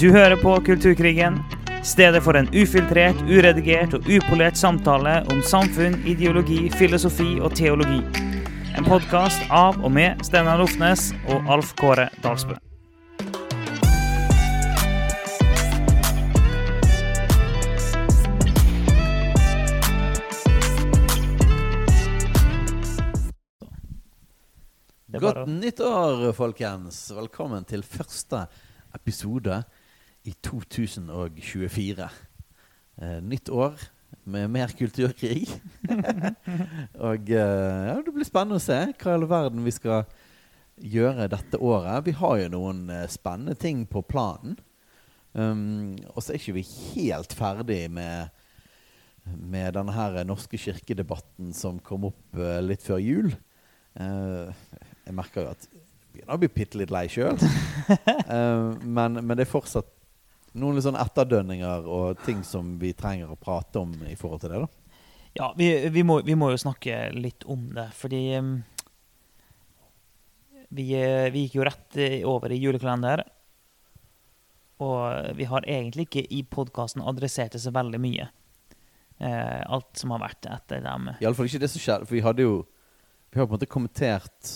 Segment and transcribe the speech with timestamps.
[0.00, 1.38] Du hører på Kulturkrigen,
[1.84, 8.02] stedet for en ufiltrert, uredigert og upolert samtale om samfunn, ideologi, filosofi og teologi.
[8.76, 12.58] En podkast av og med Steinar Lofnes og Alf Kåre Dalsbø.
[25.24, 27.00] Godt nyttår, folkens!
[27.16, 28.44] Velkommen til første
[29.00, 29.62] episode
[30.26, 32.08] i 2024.
[32.96, 33.78] Eh, nytt år
[34.26, 35.46] med mer kulturkrig.
[37.06, 40.06] Og eh, ja, det blir spennende å se hva i all verden vi skal
[40.76, 42.06] gjøre dette året.
[42.08, 44.58] Vi har jo noen eh, spennende ting på planen.
[45.36, 48.30] Um, og så er ikke vi helt ferdig med,
[49.36, 53.34] med denne her norske kirkedebatten som kom opp eh, litt før jul.
[54.00, 54.70] Eh,
[55.04, 55.68] jeg merker jo at
[56.16, 57.36] begynner å bli bitte litt lei sjøl.
[58.96, 59.92] men, men det er fortsatt
[60.56, 64.62] noen sånn etterdønninger og ting som vi trenger å prate om i forhold til det.
[64.64, 65.00] da.
[65.36, 68.54] Ja, vi, vi, må, vi må jo snakke litt om det, fordi um,
[70.68, 73.24] vi, eh, vi gikk jo rett eh, over i julekalender.
[74.84, 78.28] Og vi har egentlig ikke i podkasten adressert det så veldig mye.
[79.18, 81.12] Eh, alt som har vært etter dem.
[81.24, 82.08] Iallfall ikke det som skjedde.
[82.08, 82.56] For vi hadde jo
[83.32, 84.50] Vi har på en måte kommentert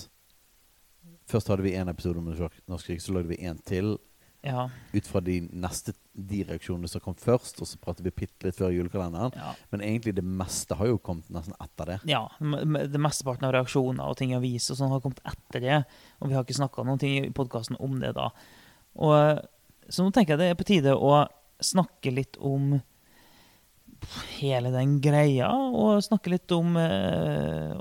[1.28, 3.95] Først hadde vi én episode om norsk krig, så lagde vi én til
[4.43, 8.49] Ja, ut fra de neste de reaksjonene som kom først, og så pratet vi bitte
[8.49, 9.35] litt før julekalenderen.
[9.37, 11.99] ja, Men egentlig det meste har jo kommet nesten etter det.
[12.09, 12.23] ja.
[12.41, 15.79] Det mesteparten av reaksjoner og ting avis og sånn har kommet etter det.
[16.21, 18.31] Og vi har ikke snakka noen ting i podkasten om det da.
[18.97, 19.43] Og, eh,
[19.89, 21.27] så nå tenker jeg det er på tide å
[21.61, 22.79] snakke litt om
[24.41, 27.77] hele den greia, og snakke litt om eh,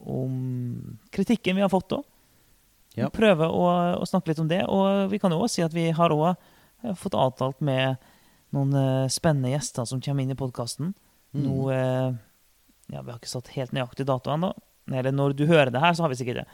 [0.00, 2.06] om kritikken vi har fått òg.
[2.98, 3.10] Ja.
[3.14, 3.66] Prøve å,
[4.00, 4.64] å snakke litt om det.
[4.66, 8.00] Og vi kan jo også si at vi har også fått avtalt med
[8.56, 10.94] noen eh, spennende gjester som kommer inn i podkasten.
[11.36, 11.44] Mm.
[11.44, 12.08] Nå eh,
[12.90, 14.50] Ja, vi har ikke satt helt nøyaktig dato ennå.
[14.90, 16.48] Eller når du hører det her, så har vi sikkert det.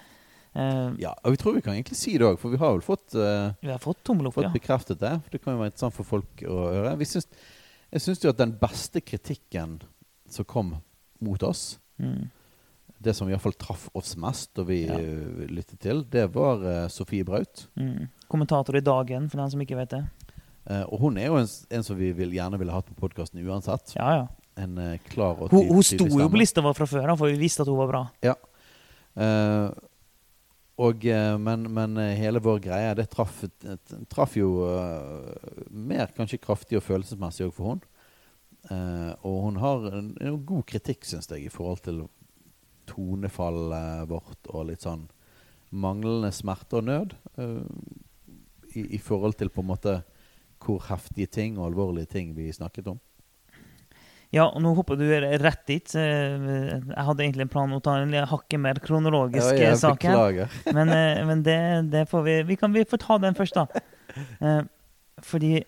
[0.57, 2.85] Uh, Ja, og vi tror vi kan egentlig si det òg, for vi har vel
[2.85, 4.53] fått, uh, Vi har fått opp, fått ja.
[4.53, 5.15] bekreftet det.
[5.25, 6.93] For det kan jo være interessant for folk å høre.
[7.09, 7.29] Syns,
[7.93, 9.79] jeg syns jo at den beste kritikken
[10.29, 10.77] som kom
[11.25, 12.29] mot oss, Mm.
[13.07, 14.99] Det som iallfall traff oss mest da vi Ja.
[14.99, 17.67] eh, lyttet til, det var eh, Sofie Braut.
[17.79, 18.09] Mm.
[18.29, 20.03] Kommentator i Dagen, for den som ikke vet det.
[20.67, 23.39] Eh, og hun er jo en, en som vi vil, gjerne ville hatt på podkasten
[23.47, 23.95] uansett.
[23.97, 24.27] Ja, ja.
[24.59, 27.29] En eh, klar og Hun, ty- hun sto jo på lista vår fra før, for
[27.31, 28.05] vi visste at hun var bra.
[28.25, 28.35] Ja.
[29.17, 29.69] Eh,
[30.77, 33.45] og, eh, men, men hele vår greie, det traff,
[34.13, 34.51] traff jo
[35.71, 37.85] mer kanskje kraftig og følelsesmessig òg for hun.
[39.23, 42.01] Og hun har en, en god kritikk, syns jeg, i forhold til
[42.87, 45.07] tonefallet vårt og litt sånn
[45.77, 47.17] manglende smerte og nød.
[47.39, 47.63] eh,
[48.77, 49.97] i, I forhold til på en måte
[50.61, 52.99] hvor heftige ting og alvorlige ting vi snakket om.
[54.35, 55.93] Ja, og nå hopper du rett dit.
[55.95, 56.35] Eh,
[56.91, 59.81] Jeg hadde egentlig en plan om å ta en hakket mer kronologisk Ja, jeg eh,
[59.81, 60.51] sak her.
[60.77, 61.59] Men, eh, men det,
[61.93, 63.67] det får vi Vi kan vi får ta den først, da.
[64.41, 64.63] Eh,
[65.21, 65.59] Fordi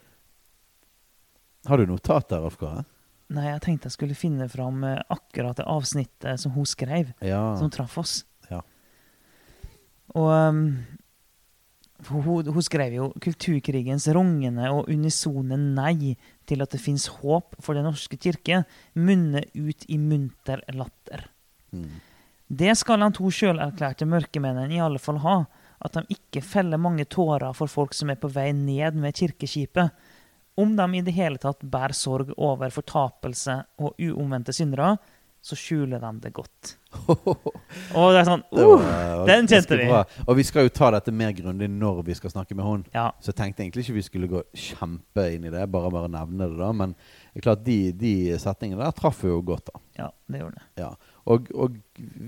[1.68, 2.84] Har du notater, Rolf Kåre?
[3.28, 7.56] Nei, jeg tenkte jeg skulle finne fram eh, akkurat det avsnittet som hun skrev, Ja.
[7.60, 8.22] som traff oss.
[8.50, 8.62] Ja.
[10.16, 10.62] Og um,
[12.08, 16.14] hun, hun skrev jo 'Kulturkrigens rungende og unisone nei
[16.46, 21.28] til at det fins håp for Den norske kirke' munner ut i munter latter.
[21.72, 22.00] Mm.
[22.48, 25.44] Det skal han to sjølerklærte mørkemennene i alle fall ha.
[25.84, 29.92] At de ikke feller mange tårer for folk som er på vei ned med kirkeskipet.
[30.58, 34.96] Om de i det hele tatt bærer sorg over fortapelse og uomvendte syndere,
[35.40, 36.72] så skjuler de det godt.
[37.98, 39.86] Og det er sånn uh, den kjente vi.
[40.26, 42.82] Og vi skal jo ta dette mer grundig når vi skal snakke med hun.
[42.94, 46.10] Ja, Så jeg tenkte egentlig ikke vi skulle gå kjempe inn i det, bare bare
[46.12, 46.72] nevne det da.
[46.74, 49.82] Men det er klart de, de setningene der traff jo godt, da.
[50.02, 50.68] ja, det gjorde det.
[50.82, 50.90] Ja.
[51.28, 51.80] Og, og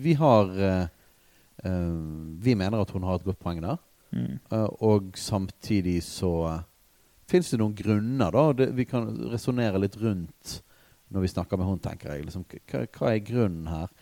[0.06, 0.88] vi har eh,
[2.40, 3.80] Vi mener at hun har et godt poeng der.
[4.10, 4.38] Mm.
[4.50, 6.62] Uh, og samtidig så uh,
[7.30, 8.44] fins det noen grunner, da.
[8.56, 10.60] Det, vi kan resonnere litt rundt
[11.10, 12.26] når vi snakker med hun, tenker jeg.
[12.28, 13.92] Liksom, hva, hva er grunnen her?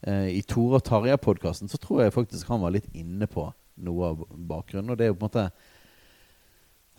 [0.00, 3.46] Eh, I Tore og Tarjei-podkasten så tror jeg faktisk han var litt inne på
[3.84, 4.92] noe av bakgrunnen.
[4.92, 5.46] Og det er jo på en måte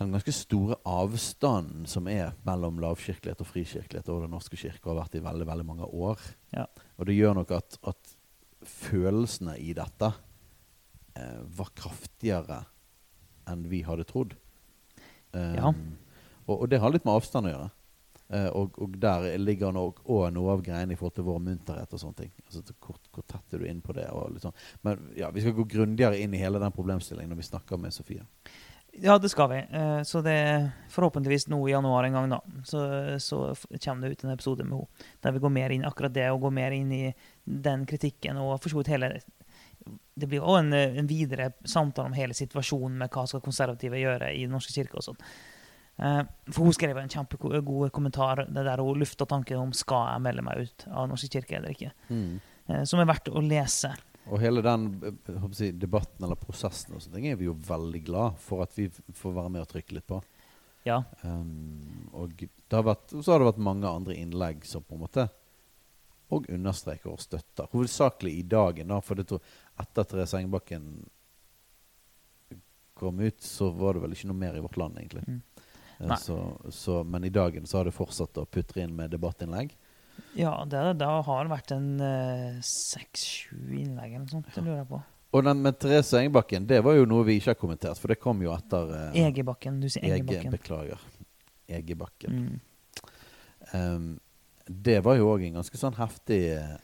[0.01, 4.97] den ganske store avstanden som er mellom lavkirkelighet og frikirkelighet og Den norske kirke, har
[4.97, 6.21] vært i veldig veldig mange år.
[6.55, 6.65] Ja.
[6.97, 8.15] Og det gjør nok at, at
[8.65, 10.09] følelsene i dette
[11.17, 12.63] eh, var kraftigere
[13.49, 14.33] enn vi hadde trodd.
[15.33, 15.73] Um, Ja.
[16.47, 17.69] og, og det har litt med avstand å gjøre.
[18.31, 21.93] Uh, og, og der ligger nok òg noe av greiene i forhold til vår munterhet
[21.93, 22.31] og sånne ting.
[22.47, 24.07] Altså hvor, hvor tett er du inn på det?
[24.15, 24.55] Og sånn.
[24.87, 27.91] Men ja, vi skal gå grundigere inn i hele den problemstillingen når vi snakker med
[27.95, 28.23] Sofie.
[29.03, 29.59] Ja, det skal vi.
[29.71, 32.39] Uh, Så det er forhåpentligvis nå i januar en gang, da.
[32.67, 32.81] Så,
[33.23, 33.41] så
[33.83, 36.41] kommer det ut en episode med henne der vi går mer inn akkurat det, og
[36.47, 37.05] går mer inn i
[37.43, 39.13] den kritikken og for så vidt hele
[40.21, 44.29] Det blir òg en, en videre samtale om hele situasjonen med hva skal konservative gjøre
[44.35, 45.19] i Den norske kirke og sånn.
[46.01, 46.21] Eh,
[46.53, 47.57] For hun skrev en kjempegod
[47.93, 51.29] kommentar det der hun lufta tanken om skal jeg melde meg ut av Den norske
[51.35, 52.39] kirke eller ikke, Mm.
[52.69, 53.91] eh, som er verdt å lese.
[54.31, 58.37] Og hele den eh, jeg debatten eller prosessen og sånne er vi jo veldig glad
[58.39, 60.21] for at vi får være med og trykke litt på.
[60.85, 61.03] Ja.
[61.21, 65.03] Um, og det har vært, så har det vært mange andre innlegg som på en
[65.03, 65.27] måte
[66.31, 67.67] og understreker og støtter.
[67.73, 69.41] Hovedsakelig i dagen, da, for det tror,
[69.81, 70.87] etter Therese Engbakken
[73.01, 75.23] kom ut, så var det vel ikke noe mer i vårt land, egentlig.
[75.27, 75.39] Mm.
[75.99, 76.37] Eh, Så,
[76.73, 79.73] så, men i dagen så har det fortsatt å putre inn med debattinnlegg.
[80.37, 81.95] Ja, det, det har vært en
[82.65, 84.63] seks-sju innlegg eller noe sånt, ja.
[84.63, 85.01] lurer jeg på.
[85.31, 88.19] Og den med Therese Engebakken, det var jo noe vi ikke har kommentert, for det
[88.19, 89.77] kom jo etter uh, Egebakken.
[89.79, 90.55] Du sier Ege, Egebakken.
[90.57, 91.05] beklager.
[91.71, 92.41] Egebakken.
[92.41, 92.59] Mm.
[93.71, 94.09] Um,
[94.67, 96.75] det var jo òg en ganske sånn heftig eh,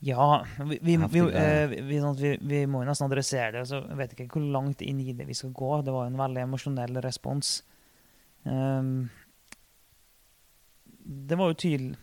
[0.00, 3.64] Ja, vi, vi, eh, vi, sånn vi, vi må jo nesten adressere det.
[3.66, 5.72] Så jeg vet ikke hvor langt inn i det vi skal gå.
[5.82, 7.56] Det var jo en veldig emosjonell respons.
[8.44, 9.08] Um,
[11.08, 11.96] det var jo tydelig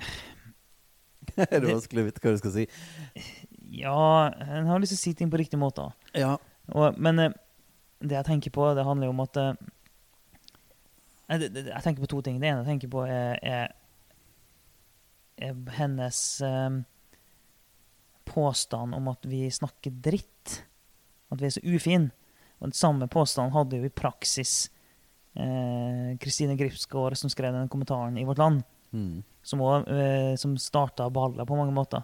[1.36, 2.64] Det er vanskelig å vite hva du skal si.
[3.70, 5.86] Ja, en har lyst til å si ting på riktig måte.
[6.18, 6.34] Ja.
[6.74, 7.36] Og, men eh,
[8.02, 9.52] det jeg tenker på, det handler jo om at eh,
[11.30, 12.40] eh, Jeg tenker på to ting.
[12.42, 13.70] Det ene jeg tenker på, er, er
[15.76, 16.70] hennes eh,
[18.30, 20.60] påstand om at vi snakker dritt.
[21.30, 22.10] At vi er så ufine.
[22.60, 24.68] Og den samme påstanden hadde jo i praksis
[25.34, 29.22] eh, Kristine Gripsgaard, som skrev den kommentaren i Vårt Land, Mm.
[29.46, 32.02] som, også, eh, som starta ballet på mange måter.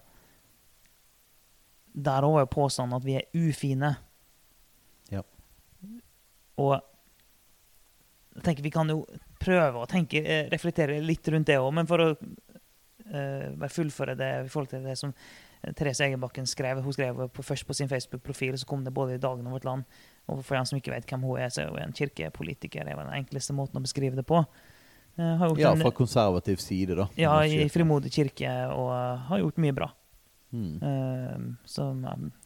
[1.99, 3.97] Der òg er påstanden at vi er ufine.
[5.11, 5.25] Ja.
[6.63, 6.77] Og
[8.37, 9.01] jeg tenker vi kan jo
[9.43, 12.46] prøve å tenke, eh, reflektere litt rundt det òg, men for å eh,
[13.61, 15.13] bare fullføre det i forhold til det som
[15.63, 16.83] eh, Therese Egerbakken skrev.
[16.83, 19.65] Hun skrev på, først på sin Facebook-profil, så kom det både i Dagen og Vårt
[19.69, 19.85] Land.
[20.29, 22.85] Og for dem som ikke vet hvem hun er, så er hun en kirkepolitiker.
[22.85, 24.43] Det er den enkleste måten å beskrive det på.
[25.19, 27.09] Eh, ja, en- fra konservativ side, da.
[27.17, 27.69] ja, i.
[27.73, 28.91] Frimodig kirke, og
[29.31, 29.91] har gjort mye bra.
[30.53, 30.75] Mm.
[30.83, 31.91] Eh, så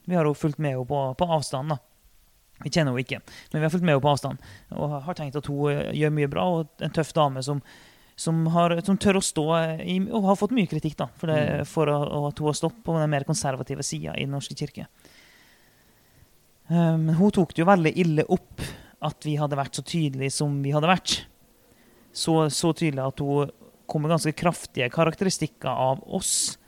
[0.07, 1.79] vi har jo fulgt med henne på, på avstand, da.
[2.63, 3.21] Vi kjenner henne ikke,
[3.53, 4.39] men vi har fulgt med henne på avstand.
[4.77, 7.63] Og har tenkt at hun gjør mye bra, og en tøff dame som,
[8.21, 9.47] som, har, som tør å stå
[9.81, 11.69] i, Og har fått mye kritikk, da, for, det, Mm.
[11.71, 14.87] for å, at hun har stått på den mer konservative sida i Den norske kirke.
[16.69, 18.61] Eh, Men hun tok det jo veldig ille opp
[19.01, 21.23] at vi hadde vært så tydelige som vi hadde vært
[22.13, 23.51] så, så tydelig at hun
[23.91, 26.59] kom med ganske kraftige karakteristikker av oss,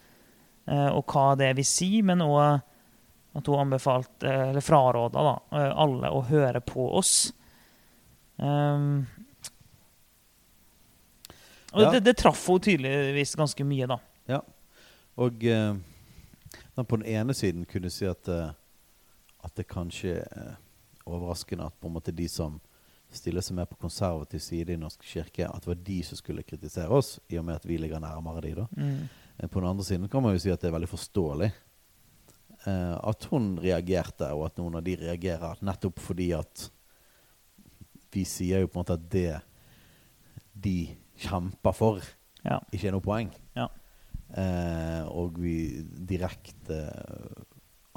[0.71, 2.63] uh, og hva det vil si, men òg
[3.39, 7.33] at hun anbefalte, eh, eller fraråda, da, eh, alle å høre på oss.
[8.37, 9.07] Um,
[11.73, 11.91] og Ja.
[11.93, 13.99] det, det traff henne tydeligvis ganske mye, da.
[14.29, 14.41] Ja.
[15.17, 15.75] Og eh,
[16.77, 18.51] på den ene siden kunne si at, eh,
[19.45, 20.55] at det kanskje er
[21.07, 22.61] overraskende at på en måte de som
[23.13, 26.43] stiller seg mer på konservativ side i Norsk kirke, at det var de som skulle
[26.47, 28.67] kritisere oss, i og med at vi ligger nærmere de da.
[28.77, 29.09] Mm.
[29.39, 31.51] Eh, På den andre siden kan man jo si at det er veldig forståelig
[32.67, 36.71] eh, at hun reagerte, og at noen av de reagerer nettopp fordi at
[38.13, 39.41] vi sier jo på en måte at det
[40.63, 40.77] de
[41.19, 42.01] kjemper for,
[42.45, 42.61] Ja.
[42.73, 43.31] ikke er noe poeng.
[43.57, 43.69] Ja.
[44.35, 47.43] Eh, og vi direkte eh,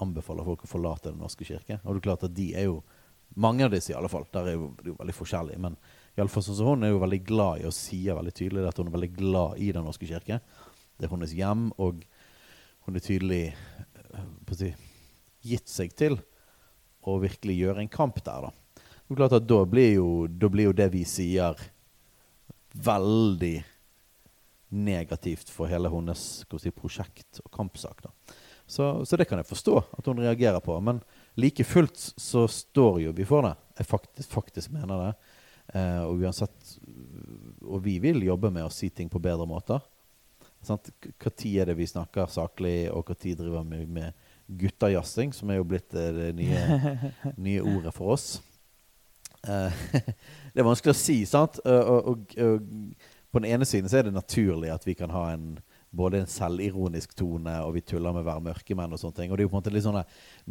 [0.03, 1.79] anbefaler folk å forlate Den norske kirke.
[1.85, 2.83] Og det er klart at de er jo
[3.35, 4.23] Mange av disse, i alle fall.
[4.31, 5.59] Der er jo, det er jo veldig forskjellige.
[5.59, 5.73] Men
[6.15, 8.67] i alle fall sånn som hun er jo veldig glad i og sier veldig tydelig
[8.69, 10.37] at hun er veldig glad i Den norske kirke.
[10.95, 12.05] Det er hennes hjem, og
[12.85, 14.69] hun er tydelig eh, si,
[15.43, 16.15] gitt seg til
[17.03, 18.53] å virkelig gjøre en kamp der, da.
[18.77, 21.59] Det er klart at da blir jo, da blir jo det vi sier,
[22.83, 23.55] veldig
[24.75, 28.03] negativt for hele hennes si, prosjekt og kampsak.
[28.03, 28.35] da.
[28.65, 30.75] Så, så det kan jeg forstå at hun reagerer på.
[30.81, 30.99] Men
[31.39, 33.55] like fullt så står jo vi for det.
[33.79, 35.11] Jeg faktisk, faktisk mener det.
[35.73, 36.75] Eh, og uansett
[37.65, 39.81] Og vi vil jobbe med å si ting på bedre måter.
[40.65, 40.89] Sant?
[41.37, 44.13] Tid er det vi snakker saklig, og tid driver vi med
[44.45, 46.97] guttajazzing, som er jo blitt eh, det nye,
[47.47, 48.39] nye ordet for oss.
[49.45, 49.71] Eh,
[50.53, 51.59] det er vanskelig å si, sant?
[51.65, 52.67] Og, og, og, og
[53.31, 55.55] på den ene siden så er det naturlig at vi kan ha en
[55.95, 59.31] både en selvironisk tone, og vi tuller med å være mørkemenn og sånne ting.
[59.31, 60.01] Og det er jo på en måte litt sånn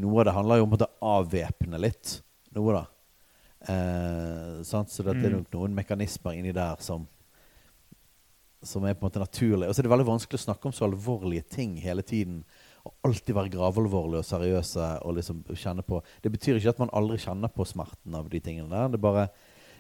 [0.01, 0.87] Noe av det handler jo om å
[1.19, 2.15] avvæpne litt.
[2.57, 2.85] Noe, da.
[3.69, 4.89] Eh, sant?
[4.93, 5.37] Så det er Mm.
[5.43, 7.07] nok noen mekanismer inni der som
[8.65, 9.69] som er på en måte naturlig.
[9.69, 12.45] Og så er det veldig vanskelig å snakke om så alvorlige ting hele tiden.
[12.85, 16.93] Og alltid være gravalvorlige og seriøse og liksom kjenne på Det betyr ikke at man
[16.93, 18.93] aldri kjenner på smerten av de tingene der.
[18.93, 19.27] Det er bare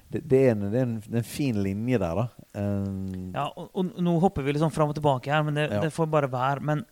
[0.08, 2.26] det, det, er, en, det, er, en, det er, en, fin linje der, da.
[2.60, 5.80] Um, ja, og, og, nå hopper vi liksom fram og tilbake her, men det, ja.
[5.82, 6.64] det får bare være.
[6.64, 6.84] Men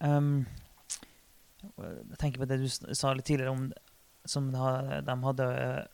[0.00, 0.32] um,
[1.60, 3.68] jeg tenker på det du sa litt tidligere om
[4.28, 5.46] som de hadde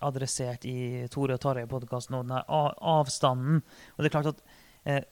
[0.03, 3.61] adressert i Tore og Tarjei-podkasten, og den avstanden.
[3.95, 4.41] Og det er klart at
[4.83, 5.05] eh,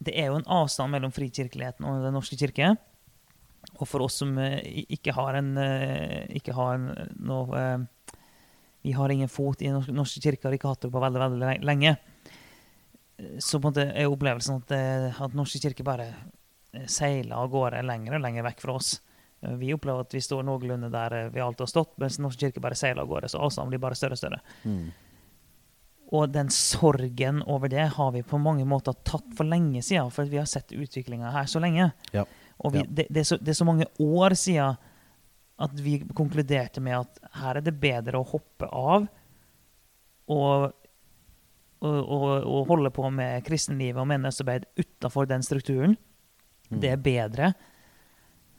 [0.00, 2.72] det er jo en avstand mellom frikirkeligheten og Den norske kirke.
[3.80, 4.60] Og for oss som eh,
[4.92, 6.88] ikke har en eh, ikke har en,
[7.24, 8.14] noe eh,
[8.86, 11.20] Vi har ingen fot i Den norske, norske kirke, har ikke hatt det på veldig
[11.20, 11.96] veldig lenge.
[13.38, 14.70] Så på en måte er opplevelsen at,
[15.20, 16.06] at Norske kirke bare
[16.88, 18.94] seiler av gårde lenger og lenger vekk fra oss.
[19.60, 22.78] Vi opplever at vi står noenlunde der vi alltid har stått, mens norske kirke bare
[22.80, 23.28] seiler av gårde.
[23.28, 24.40] Så avstanden blir bare større og større.
[24.64, 24.88] Mm.
[26.16, 30.32] Og den sorgen over det har vi på mange måter tatt for lenge siden, for
[30.32, 31.90] vi har sett utviklinga her så lenge.
[32.16, 32.24] Ja.
[32.60, 32.88] Og vi, ja.
[32.88, 34.76] det, det, er så, det, er så, mange år siden
[35.60, 39.08] at vi konkluderte med at her er det bedre å hoppe av
[40.30, 40.70] og,
[41.80, 45.96] og, og, og holde på med kristenlivet og menneskearbeid utafor den strukturen.
[46.70, 46.78] Mm.
[46.80, 47.52] Det er bedre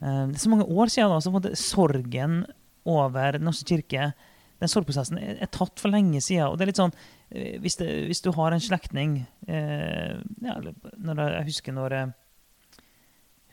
[0.02, 2.44] Eh, det er så mange år siden da, så måtte sorgen
[2.82, 4.10] over Den norske kirke
[4.62, 6.48] den sorgprosessen er, er, tatt for lenge siden.
[6.48, 6.94] og det er litt sånn,
[7.30, 12.14] eh, Hvis, det, hvis du har en slektning eh, ja, Jeg husker når,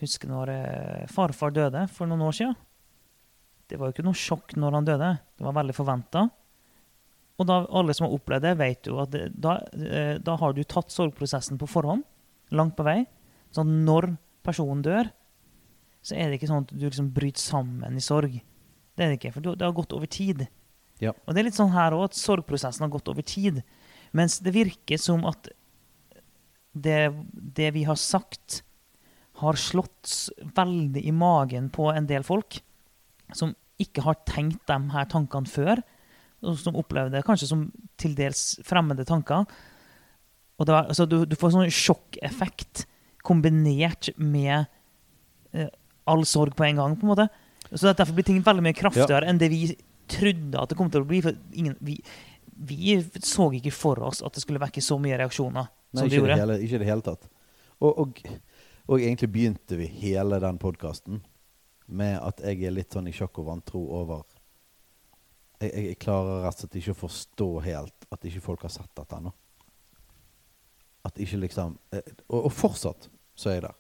[0.02, 0.52] husker når
[1.12, 2.58] farfar døde for noen år siden.
[3.70, 5.10] Det var jo ikke noe sjokk når han døde.
[5.38, 6.26] Det var veldig forventa.
[7.40, 9.60] Og da, alle som har opplevd det, vet jo at det, da,
[10.20, 12.04] da, har du tatt sorgprosessen på forhånd.
[12.56, 13.04] Langt på vei.
[13.56, 14.10] Så når
[14.46, 15.12] personen dør,
[16.04, 18.40] så er det ikke sånn at du liksom bryter sammen i sorg.
[18.40, 20.48] Det er det ikke, for det har gått over tid.
[21.00, 21.14] Ja.
[21.24, 23.62] Og det er litt sånn her òg, at sorgprosessen har gått over tid.
[24.16, 25.52] Mens det virker som at
[26.74, 27.00] det,
[27.32, 28.64] det, vi har sagt,
[29.40, 32.60] har slått veldig i magen på en del folk
[33.36, 35.82] som ikke har tenkt de her tankene før,
[36.44, 37.68] og som opplever det kanskje som
[38.00, 39.46] til dels fremmede tanker.
[40.60, 42.86] Og det, altså, du, du, får sånn sjokkeffekt
[43.28, 44.68] kombinert med
[45.56, 45.70] eh,
[46.10, 46.98] all sorg på en gang.
[47.00, 47.28] på en måte.
[47.72, 49.32] Så Derfor blir ting veldig mye kraftigere ja.
[49.32, 49.64] enn det vi
[50.10, 51.22] trodde at det kom til å bli.
[51.24, 52.00] for ingen, vi,
[52.52, 56.20] vi, så ikke for oss at det skulle vekke så mye reaksjoner Nei, som det
[56.20, 56.36] gjorde.
[56.36, 57.30] Det hele, ikke i det hele tatt.
[57.80, 58.24] Og, og,
[58.90, 61.22] og, egentlig begynte vi hele den podkasten
[61.86, 64.24] med at jeg er litt sånn i sjokk og vantro over
[65.60, 68.92] jeg, jeg, klarer rett og slett ikke å forstå helt at ikke folk har sett
[68.96, 69.34] dette ennå.
[71.06, 73.78] At ikke liksom eh, og, og fortsatt så er jeg der.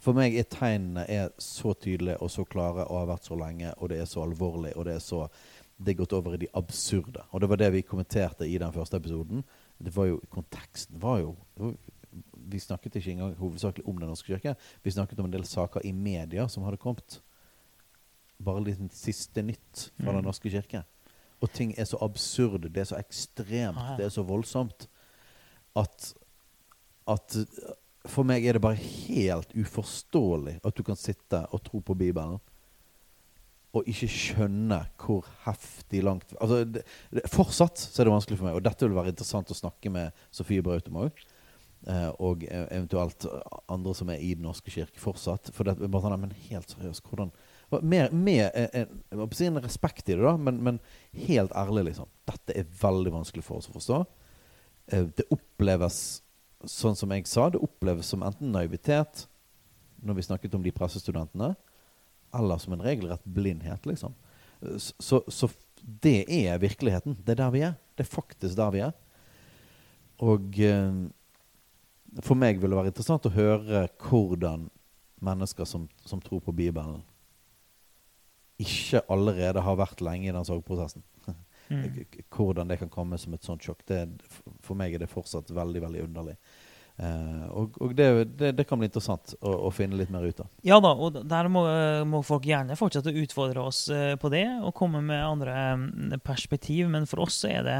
[0.00, 3.74] For meg er tegnene er så tydelige og så klare og har vært så lenge,
[3.76, 5.26] og det er så alvorlig, og det er så
[5.80, 7.22] Det er gått over i de absurde.
[7.32, 9.40] Og det var det vi kommenterte i den første episoden.
[9.78, 11.30] Det var jo, Konteksten var jo
[12.50, 14.54] Vi snakket ikke engang hovedsakelig om Den norske kirke.
[14.84, 17.20] Vi snakket om en del saker i media som hadde kommet.
[18.40, 20.16] Bare litt siste nytt fra mm.
[20.18, 20.84] Den norske kirke.
[21.40, 24.88] Og ting er så absurde, det er så ekstremt, ah, det er så voldsomt
[25.78, 26.12] at
[27.08, 27.36] at
[28.08, 32.38] for meg er det bare helt uforståelig at du kan sitte og tro på Bibelen
[33.76, 36.82] og ikke skjønne hvor heftig langt altså, det,
[37.14, 39.92] det, Fortsatt så er det vanskelig for meg, og dette vil være interessant å snakke
[39.94, 41.22] med Sofie Brautum òg.
[41.88, 43.24] Eh, og e, eventuelt
[43.72, 45.48] andre som er i Den norske kirke fortsatt.
[45.56, 47.32] For det, bare sånn, men helt seriøst, hvordan
[47.70, 50.80] Med, med en, en, respekt i det, da, men, men,
[51.14, 52.08] helt ærlig, liksom.
[52.26, 53.98] Dette er veldig vanskelig for oss å forstå.
[54.90, 56.20] Eh, det oppleves
[56.66, 59.28] sånn som jeg sa, det oppleves som enten naivitet
[60.02, 61.54] når vi snakket om de pressestudentene,
[62.34, 64.16] eller som en regelrett blindhet, liksom.
[64.76, 65.48] Så, så,
[66.02, 67.16] det er virkeligheten.
[67.24, 67.78] Det er der vi er.
[67.96, 68.92] Det er faktisk der vi er.
[70.20, 70.98] Og eh,
[72.24, 74.68] for meg vil det være interessant å høre hvordan
[75.20, 77.02] mennesker som, som, tror på Bibelen,
[78.60, 81.04] ikke allerede har vært lenge i den sorgprosessen.
[81.70, 81.84] Mm.
[82.34, 84.02] Hvordan det kan komme som et sånt sjokk, det,
[84.64, 86.34] for meg er det fortsatt veldig veldig underlig.
[87.00, 90.42] Uh, og, og det, det, det, kan bli interessant å, å, finne litt mer ut
[90.42, 90.50] av.
[90.66, 91.62] Ja da, og der må,
[92.04, 96.18] må folk gjerne fortsette å utfordre oss uh, på det og komme med andre um,
[96.26, 96.90] perspektiv.
[96.92, 97.78] Men for oss så er det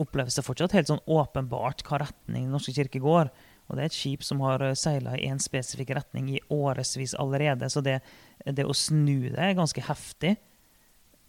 [0.00, 3.32] oppleves det fortsatt helt sånn åpenbart hva retning Den norske kirke går.
[3.68, 7.14] Og det er et skip som har eh, seila i én spesifikk retning i årevis
[7.18, 7.68] allerede.
[7.72, 8.00] Så det,
[8.44, 10.36] det, å snu det er ganske heftig.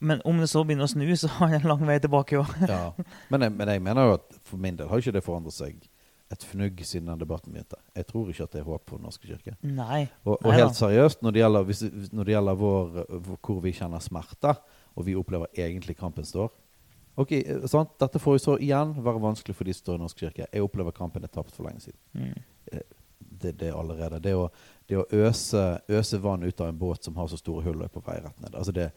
[0.04, 2.56] Men om det så begynner å snu, så har det en lang vei tilbake òg.
[2.68, 2.86] ja.
[3.32, 5.90] men, men, jeg mener jo at for min del har ikke det forandret seg
[6.34, 7.78] et fnugg siden den debatten begynte.
[7.94, 9.54] Jeg tror ikke at det er håp for Den norske kirke.
[9.62, 10.08] Nei.
[10.26, 13.02] Og, og helt seriøst, når det gjelder, hvis, når det gjelder vår,
[13.38, 14.56] hvor vi kjenner smerte,
[14.98, 16.50] og vi opplever egentlig kampen står
[17.16, 17.32] Ok,
[17.70, 17.94] sant?
[18.02, 20.48] Dette får jo så igjen være vanskelig for de som står i Norsk kirke.
[20.50, 22.00] Jeg opplever kampen er tapt for lenge siden.
[22.18, 22.40] Mm.
[22.72, 22.86] Eh,
[23.20, 24.20] det, det allerede.
[24.24, 24.48] Det å,
[24.90, 28.02] det å øse, øse vann ut av en båt som har så store hull på
[28.06, 28.56] vei rett ned.
[28.56, 28.90] Altså det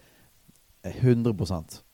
[0.86, 1.34] er 100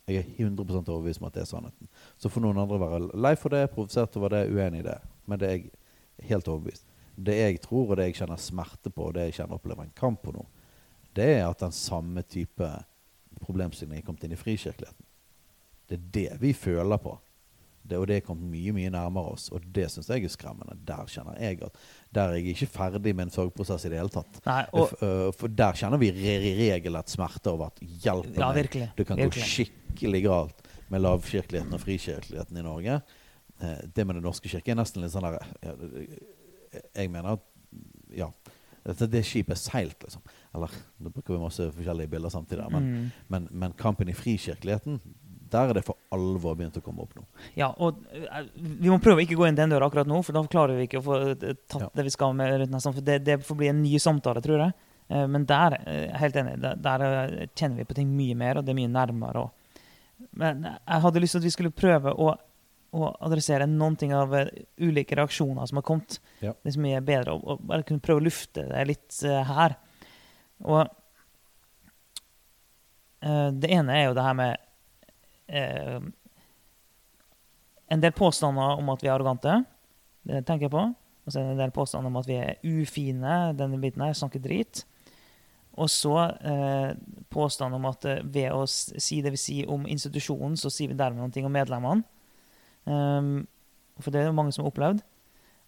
[0.07, 0.63] Jeg er 100
[0.93, 1.91] overbevist om at det er sannheten.
[2.19, 4.99] Så får noen andre være lei for det, provosert over det, uenig i det.
[5.27, 5.71] Men det er jeg
[6.29, 6.87] helt overbevist.
[7.17, 9.97] Det jeg tror, og det jeg kjenner smerte på, og det jeg kjenner opplever en
[9.97, 10.45] kamp på nå,
[11.17, 12.69] det er at den samme type
[13.43, 15.09] problemstilling er kommet inn i frikirkeligheten.
[15.93, 17.19] Det er det vi føler på.
[17.83, 20.77] Det, og det er kommet mye mye nærmere oss, og det syns jeg er skremmende.
[20.87, 21.79] Der kjenner jeg at
[22.15, 24.39] Der er jeg ikke ferdig med en sorgprosess i det hele tatt.
[24.47, 28.87] Nei, og, for, for der kjenner vi i regelrett smerte over at hjelp ja, virkelig.
[28.97, 29.43] Det kan virkelig.
[29.43, 30.63] gå skikkelig galt
[30.95, 33.01] med lavkirkeligheten og frikirkeligheten i Norge.
[33.59, 35.43] Eh, det med Den norske kirke er nesten litt sånn der
[36.95, 37.43] Jeg mener at
[38.15, 38.29] ja,
[38.87, 40.23] dette, det skipet er seilt, liksom.
[40.55, 40.73] Eller
[41.03, 42.71] nå bruker vi masse forskjellige bilder samtidig.
[42.73, 43.11] Men, Mm.
[43.29, 45.01] men, men kampen i frikirkeligheten,
[45.53, 47.23] der er det for alvor begynt å komme opp nå.
[47.59, 50.37] Ja, og eh, vi må prøve å ikke gå inn den døra akkurat nå, for
[50.37, 51.35] da klarer vi ikke å få eh,
[51.69, 51.91] tatt Ja.
[51.99, 52.95] det vi skal med rundt nesten.
[52.97, 54.75] For det, det får bli en ny samtale, tror jeg.
[55.13, 55.77] Eh, Men der
[56.21, 57.05] helt enig, der,
[57.53, 59.45] kjenner vi på ting mye mer, og det er mye nærmere.
[59.45, 59.77] Og.
[60.41, 62.33] Men jeg hadde lyst til at vi skulle prøve å,
[62.97, 64.33] å adressere noen ting av
[64.81, 66.19] ulike reaksjoner som har kommet.
[66.41, 66.57] Ja.
[66.65, 69.21] Det som er bedre, og, bare kunne prøve å lufte det litt
[69.53, 69.77] her.
[70.65, 70.87] Og
[73.23, 74.69] det ene er jo det her med
[75.53, 76.01] eh,
[77.93, 79.59] en del påstander om at vi er arrogante.
[80.25, 80.87] Det tenker jeg på.
[81.23, 83.53] Og så er det en del påstander om at vi er ufine.
[83.59, 84.85] denne biten her, Snakker drit.
[85.73, 86.91] Og så eh,
[87.31, 90.99] påstanden om at eh, ved å si det vi sier om institusjonen, så sier vi
[90.99, 92.05] dermed noe om medlemmene.
[92.85, 93.47] Um,
[94.03, 95.01] for det er jo mange som har opplevd.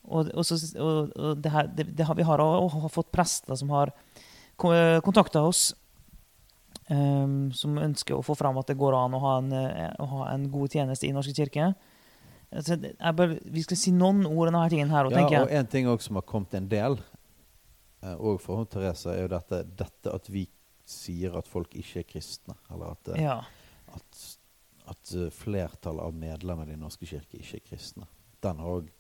[0.05, 3.57] Og, og, så, og, og det her, det, det har, vi har også fått prester
[3.57, 3.95] som har
[4.61, 5.71] kontakta oss,
[6.91, 10.09] um, som ønsker å få fram at det går an å ha en, eh, å
[10.11, 11.73] ha en god tjeneste i Norske kirke.
[12.55, 15.09] Altså, jeg bør, vi skal si noen ord om denne tingen her.
[15.09, 16.99] Og, Ja, tenker og en ting også som har kommet en del,
[18.05, 20.45] òg for hun Therese, er jo dette, dette at vi
[20.85, 22.57] sier at folk ikke er kristne.
[22.71, 23.39] Eller at, eh, Ja.
[23.95, 24.39] at,
[24.87, 28.07] at eh, flertallet av medlemmene i Den norske kirke ikke er kristne.
[28.41, 28.93] Den har òg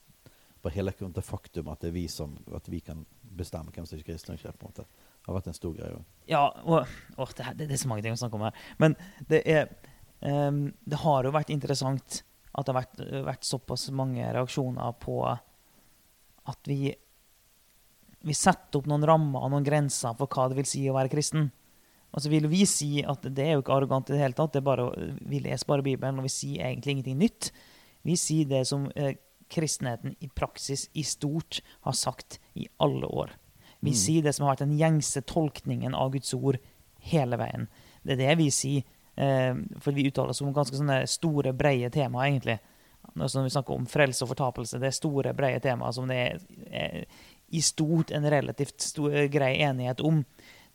[0.64, 3.05] Bare hele det faktum at det er vi som at vi kan
[3.37, 4.87] bestemme hvem som er kristne ikke, på en måte,
[5.25, 6.05] har vært en stor greie òg.
[6.31, 8.63] Ja, og og det, det er så mange ting å snakke om her.
[8.83, 8.97] Men
[9.31, 9.69] det er
[10.21, 12.23] um, Det har jo vært interessant
[12.55, 16.95] at det har vært, vært såpass mange reaksjoner på at vi
[18.25, 21.13] vi setter opp noen rammer og noen grenser for hva det vil si å være
[21.13, 21.51] kristen.
[22.15, 24.55] Altså vil vi si at det er jo ikke arrogant i det hele tatt.
[24.55, 24.87] Det er bare,
[25.29, 27.51] vi leser bare Bibelen, og vi sier egentlig ingenting nytt.
[28.07, 29.17] Vi sier det som eh,
[29.53, 33.35] kristenheten i praksis i stort har sagt i alle år.
[33.85, 34.01] Vi Mm.
[34.01, 36.59] sier det som har vært den gjengse tolkningen av Guds ord
[37.11, 37.68] hele veien.
[38.05, 38.83] Det er det vi sier,
[39.16, 42.59] eh, for vi uttaler oss om ganske store, breie temaer, egentlig.
[43.14, 46.40] Når vi snakker om frelse og fortapelse, det er store, breie temaer som det er,
[46.73, 47.05] er
[47.53, 50.25] i stort en relativt stor, grei enighet om.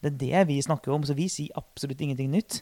[0.02, 2.62] Det er det vi snakker om, så vi sier absolutt ingenting nytt.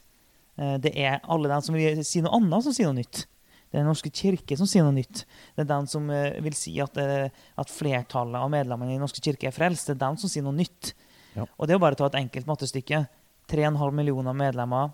[0.58, 3.26] Eh, Det er alle de som vil si noe annet, som sier noe nytt.
[3.72, 5.24] Den norske kirke som sier noe nytt.
[5.56, 7.28] Det er den som eh, vil si at, eh,
[7.60, 9.86] at flertallet av medlemmene i Den norske kirke er frelst.
[9.90, 10.94] Det er den som sier noe nytt.
[11.36, 11.44] Ja.
[11.58, 13.02] Og det er jo bare å ta et enkelt mattestykke.
[13.48, 14.90] 3,5 millioner medlemmer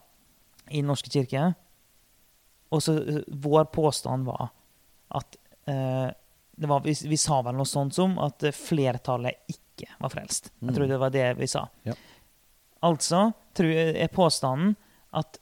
[0.70, 1.54] i Den norske kirke.
[2.74, 4.50] Og så eh, vår påstand var
[5.14, 5.36] at
[5.70, 6.10] eh,
[6.54, 10.50] det var, vi, vi sa vel noe sånt som at flertallet ikke var frelst.
[10.60, 10.74] Jeg Mm.
[10.76, 11.64] tror det var det vi sa.
[11.86, 11.94] Ja.
[12.86, 14.76] Altså tror er påstanden
[15.14, 15.38] at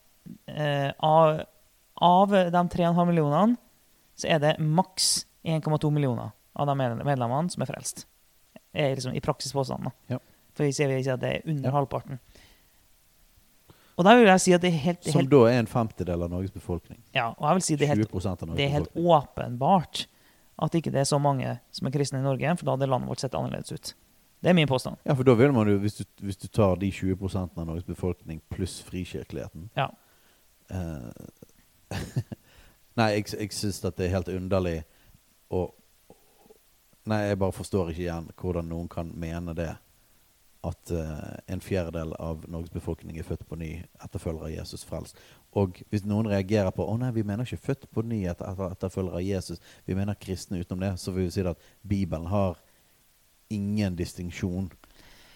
[0.49, 1.43] eh, av,
[2.03, 3.57] av de 3,5 millionene
[4.19, 8.05] så er det maks 1,2 millioner av de medlem- medlemmene som er frelst.
[8.75, 9.93] Er liksom i praksis påstanden.
[10.11, 10.19] Ja.
[10.57, 11.77] For vi sier, ikke at det er under Ja.
[11.79, 12.19] halvparten.
[13.99, 16.23] Og da vil jeg si at det er helt, Som helt da er en femtedel
[16.25, 16.99] av Norges befolkning.
[17.15, 20.07] ja, og jeg vil si det er helt, det er helt åpenbart
[20.63, 23.09] at ikke det er så mange som er kristne i Norge, for da hadde landet
[23.09, 23.95] vårt sett annerledes ut.
[24.43, 24.97] Det er min påstand.
[25.07, 27.85] Ja, for da vil man jo, hvis du, hvis du tar de 20% av Norges
[27.85, 29.91] befolkning pluss frikirkeligheten Ja.
[30.71, 31.13] eh,
[32.99, 34.83] Nei, jeg, jeg syns at det er helt underlig
[35.53, 35.71] å
[37.03, 39.73] Nei, jeg bare forstår ikke igjen hvordan noen kan mene det.
[40.63, 43.73] At uh, en fjerdedel av Norges befolkning er født på ny
[44.05, 45.19] etterfølger av Jesus frelst.
[45.59, 48.77] Og hvis noen reagerer på å nei, vi mener ikke født på ny etter, etter,
[48.77, 52.63] etterfølger av Jesus, vi mener kristne utenom det, så vil vi si at Bibelen har
[53.51, 54.71] ingen distinksjon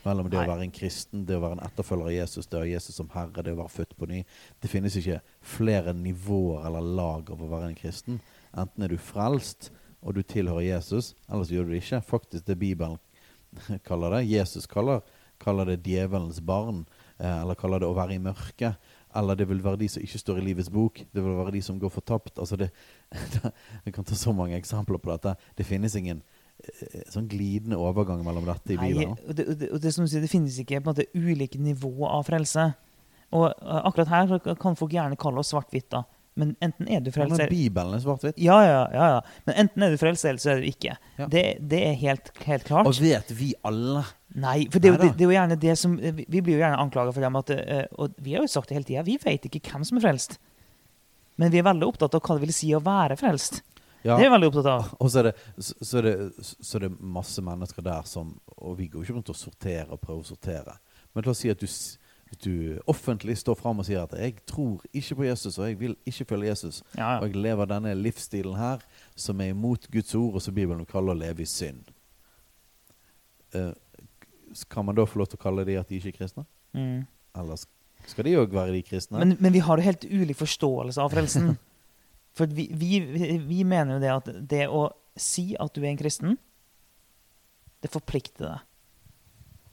[0.07, 0.45] mellom det Nei.
[0.47, 2.99] å være en kristen, det å være en etterfølger av Jesus, det å ha Jesus
[3.01, 4.23] som herre, det å være født på ny.
[4.63, 5.21] Det finnes ikke
[5.57, 8.21] flere nivåer eller lag av å være en kristen.
[8.57, 9.71] Enten er du frelst,
[10.07, 12.03] og du tilhører Jesus, eller så gjør du det ikke.
[12.07, 12.99] Faktisk det Bibelen
[13.89, 15.03] kaller det, Jesus kaller,
[15.43, 16.85] kaller det djevelens barn,
[17.19, 18.79] eh, eller kaller det å være i mørket.
[19.17, 21.01] Eller det vil være de som ikke står i livets bok.
[21.09, 22.37] Det vil være de som går fortapt.
[22.39, 22.69] Altså det,
[23.87, 25.37] jeg kan ta så mange eksempler på dette.
[25.57, 26.21] Det finnes ingen
[27.13, 29.15] sånn glidende overgang mellom dette i Nei, Bibelen.
[29.29, 31.07] og det, og det, og det, som du sier, det finnes ikke på en måte
[31.15, 32.67] ulike nivåer av frelse.
[33.37, 36.05] Og uh, akkurat her kan folk gjerne kalle oss svart-hvitt, da.
[36.37, 38.37] Men enten er du frelst Men eller Bibelen er svart-hvitt.
[38.45, 39.21] ja, ja, ja, ja.
[39.47, 40.97] Men enten er du frelst, eller så er du ikke.
[41.17, 41.29] Ja.
[41.33, 42.89] Det, det er helt, helt klart.
[42.91, 44.03] Og vet vi alle
[44.37, 46.61] Nei, for det, er jo- det, er jo gjerne det som Vi vi blir jo
[46.61, 47.31] gjerne anklaga for det.
[47.41, 49.97] at eh, Og vi har jo sagt det hele tida, vi vet ikke hvem som
[49.97, 50.37] er frelst.
[51.41, 53.63] Men vi er veldig opptatt av hva det vil si å være frelst.
[54.07, 54.15] Ja.
[54.15, 54.91] Det er jeg veldig opptatt av.
[55.03, 56.17] Og så er, det, så, så, er det,
[56.47, 59.91] så er det masse mennesker der som Og vi går jo ikke rundt og sorterer
[59.91, 60.77] og prøver å sortere.
[61.15, 61.67] Men la oss si at du,
[62.45, 62.55] du
[62.87, 66.25] offentlig står fram og sier at 'jeg tror ikke på Jesus, og jeg vil ikke
[66.25, 70.43] følge Jesus', Ja, og jeg lever denne livsstilen her som er imot Guds ord, og
[70.43, 71.91] som Bibelen kaller å leve i synd.
[73.55, 73.73] Uh,
[74.71, 76.45] kan man da få lov til å kalle de at de ikke er kristne?
[76.75, 77.07] Mm.
[77.37, 77.57] Eller
[78.07, 79.19] skal de òg være de kristne?
[79.19, 81.57] Men, men vi har jo helt ulik forståelse av frelsen.
[82.37, 83.01] For vi, vi,
[83.41, 86.37] vi mener jo det at det å si at du er en kristen,
[87.81, 88.65] det forplikter deg.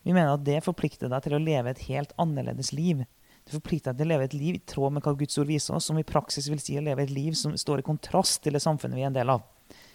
[0.03, 3.03] Vi mener at det forplikter deg til å leve et helt annerledes liv.
[3.43, 5.75] Det forplikter deg til å leve et liv i tråd med hva Guds ord viser
[5.77, 8.55] oss, som i praksis vil si å leve et liv som står i kontrast til
[8.55, 9.45] det samfunnet vi er en del av.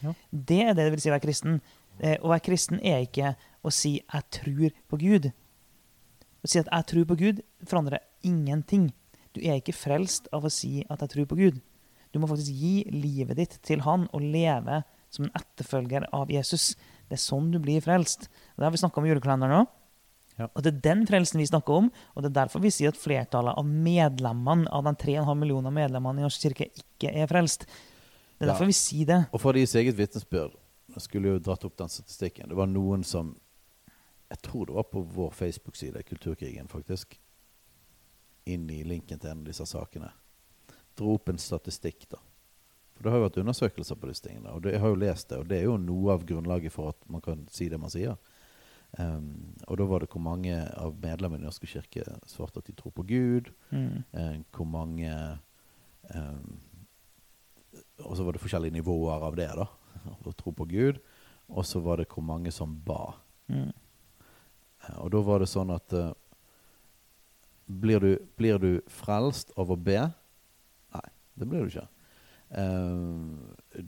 [0.04, 0.14] Ja.
[0.31, 1.61] Det er det det vil si å være kristen.
[1.98, 5.33] Eh, Å være kristen er ikke å si 'jeg tror på Gud'.
[6.44, 8.92] Å si at 'jeg tror på Gud' forandrer ingenting.
[9.35, 11.61] Du er ikke frelst av å si at 'jeg tror på Gud'.
[12.18, 14.81] Du må faktisk gi livet ditt til Han og leve
[15.14, 16.72] som en etterfølger av Jesus.
[17.07, 18.26] Det er sånn du blir frelst.
[18.26, 19.68] Og Det har vi snakka om i julekalenderen òg.
[20.38, 20.48] Ja.
[20.50, 22.98] Og det er den frelsen vi snakker om, og det er derfor vi sier at
[22.98, 27.66] flertallet av medlemmene av de 3,5 millioner medlemmene i Norsk kirke ikke er frelst.
[27.66, 28.52] Det er Ja.
[28.52, 29.20] derfor vi sier det.
[29.33, 30.54] Og for deres eget vitnesbyrd
[30.94, 32.48] Jeg skulle jo dratt opp den statistikken.
[32.48, 33.37] Det var noen som
[34.31, 37.18] Jeg tror det var på vår Facebook-side, Kulturkrigen, faktisk.
[38.46, 40.11] Inn i linken til en av disse sakene.
[40.99, 42.21] Dro opp en statistikk, da.
[42.99, 44.51] For det har jo vært undersøkelser på disse tingene.
[44.51, 46.91] Og det, jeg har jo lest det, og det er jo noe av grunnlaget for
[46.91, 48.17] at man kan si det man sier.
[48.99, 52.67] Um, og da var det hvor mange av medlemmene i Den norske kirke svarte at
[52.67, 53.53] de tror på Gud.
[53.71, 54.03] Mm.
[54.11, 55.13] Uh, hvor mange
[56.15, 56.59] um,
[58.03, 59.69] Og så var det forskjellige nivåer av det, da.
[60.27, 60.99] Å tro på Gud.
[61.49, 63.13] Og så var det hvor mange som ba.
[63.47, 63.71] Mm.
[64.83, 66.11] Uh, og da var det sånn at uh,
[67.69, 70.09] blir, du, blir du frelst av å be?
[71.38, 71.88] Det blir du ikke.
[72.59, 73.85] Eh,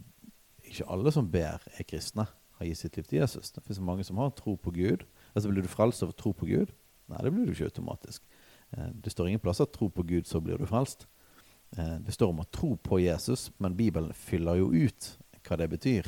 [0.71, 2.27] ikke alle som ber, er kristne.
[2.61, 3.51] Har gitt sitt liv til Jesus.
[3.51, 5.07] Det finnes mange som har tro på Gud.
[5.35, 6.75] Altså Blir du frelst av å tro på Gud?
[7.11, 8.23] Nei, det blir du ikke automatisk.
[8.77, 11.07] Eh, det står ingen plasser 'tro på Gud, så blir du frelst'.
[11.77, 15.71] Eh, det står om å tro på Jesus, men Bibelen fyller jo ut hva det
[15.71, 16.07] betyr.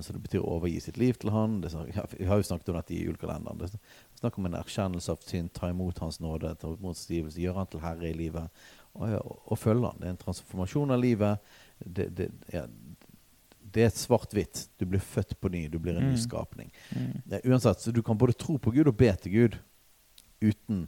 [0.00, 1.62] Så det betyr å overgi sitt liv til Han.
[1.62, 3.58] Er- ja, vi har jo snakket om dette i julekalenderen.
[3.58, 3.78] Det er
[4.18, 7.66] snakk om en erkjennelse av synd, ta imot Hans nåde, ta imot stivelse, gjøre Han
[7.66, 8.50] til herre i livet,
[8.96, 10.00] og, ja, følge den.
[10.00, 11.38] Det er en transformasjon av livet.
[11.84, 12.66] Det, det, ja,
[13.76, 14.66] det er svart-hvitt.
[14.80, 15.66] Du blir født på ny.
[15.68, 16.12] Du blir en Mm.
[16.14, 16.70] ny skapning.
[16.94, 17.22] Mm.
[17.32, 19.58] Er uansett, så Du kan både tro på Gud og be til Gud
[20.42, 20.86] uten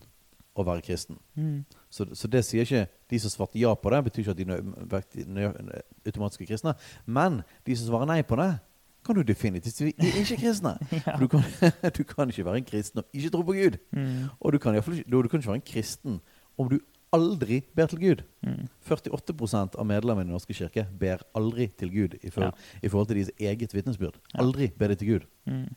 [0.58, 1.18] å være kristen.
[1.38, 1.64] Mm.
[1.90, 4.44] Så, så det sier ikke de som svarte ja på det, betyr ikke at de
[4.48, 6.74] nø, automatiske automatisk er kristne.
[7.06, 8.48] Men de som svarer nei på det,
[9.06, 10.74] kan du definitivt si de er ikke kristne.
[11.06, 11.14] Ja.
[11.20, 11.44] Du, kan,
[11.96, 13.78] du kan ikke være en kristen og ikke tro på Gud.
[13.94, 14.26] Mm.
[14.40, 14.82] Og du kan, du
[15.28, 16.18] kan ikke være en kristen
[16.58, 16.78] om du
[17.14, 18.22] aldri ber til Gud.
[18.44, 18.68] Mm.
[18.88, 23.10] 48% av medlemmene i Den norske kirke ber aldri til Gud i forhold, i forhold
[23.10, 24.18] til deres eget vitnesbyrd.
[24.32, 24.40] Ja.
[24.44, 25.28] Aldri ber de til Gud.
[25.48, 25.68] Mm.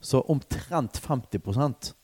[0.00, 1.94] Så omtrent 50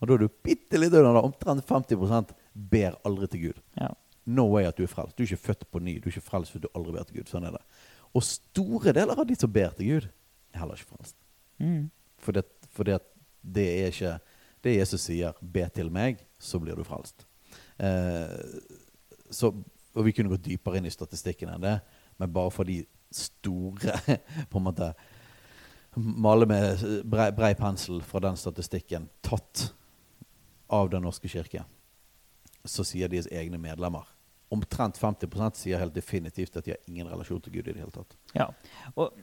[0.00, 2.32] og da er du bitte litt under, da, omtrent 50
[2.72, 3.62] ber aldri til Gud.
[3.76, 3.90] Ja.
[4.30, 5.16] No way at du er frelst.
[5.16, 5.98] Du er ikke født på ny.
[6.00, 7.32] Du er ikke frelst fordi du aldri ber til Gud.
[7.32, 7.62] Sånn er det.
[8.16, 10.08] Og store deler av de som ber til Gud,
[10.54, 11.16] er heller ikke frelst.
[11.60, 11.90] Mm.
[12.20, 13.08] For det, at
[13.40, 14.14] det er ikke
[14.64, 17.24] det Jesus sier 'be til meg, så blir du frelst'.
[17.80, 18.36] Eh,
[19.30, 19.52] så,
[19.94, 21.78] og vi kunne gått dypere inn i statistikken enn det,
[22.20, 22.82] men bare for de
[23.14, 23.96] store
[24.50, 24.92] på en måte
[25.98, 29.72] Male med brei, brei pensel fra den statistikken tatt
[30.70, 31.64] av Den norske kirke,
[32.62, 34.06] så sier deres egne medlemmer
[34.54, 37.92] Omtrent 50% sier helt definitivt at de har ingen relasjon til Gud i det hele
[37.94, 38.16] tatt.
[38.34, 38.48] Ja.
[38.98, 39.14] Og,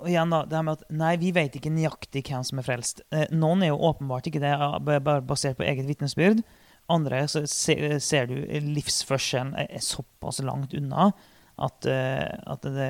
[0.00, 2.66] og igjen da, det her med at nei, vi vet ikke nøyaktig hvem som er
[2.66, 3.04] frelst.
[3.14, 4.50] Eh, noen er jo åpenbart ikke det,
[4.82, 6.42] bare basert på eget vitnesbyrd.
[6.92, 8.34] Andre så ser, ser du
[8.74, 11.12] livsførselen er, såpass langt unna
[11.54, 12.88] at, eh, at det,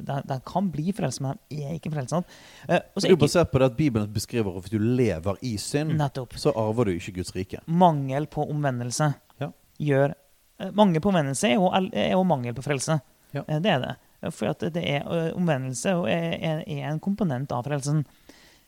[0.00, 2.14] de, de kan bli frelst, men den er ikke frelst.
[2.16, 4.72] Eh, og så Det er jo ikke, basert på det at Bibelen beskriver at hvis
[4.72, 6.34] du lever i synd, nettopp.
[6.40, 7.60] så arver du ikke Guds rike.
[7.66, 9.50] Mangel på omvendelse Ja.
[9.78, 10.14] gjør
[10.58, 12.98] eh, Mangel på omvendelse er jo, er jo mangel på frelse.
[13.36, 13.44] Ja.
[13.46, 13.94] Det er det.
[14.34, 15.04] For at det er
[15.36, 18.00] omvendelse er, er, er en komponent av frelsen.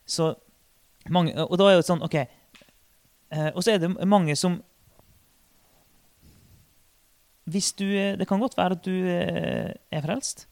[0.05, 0.35] Så
[1.09, 2.15] mange, og da er det sånn OK
[3.31, 4.57] Og så er det mange som
[7.47, 10.47] Hvis du eh, Det kan godt være at du eh, er frelst,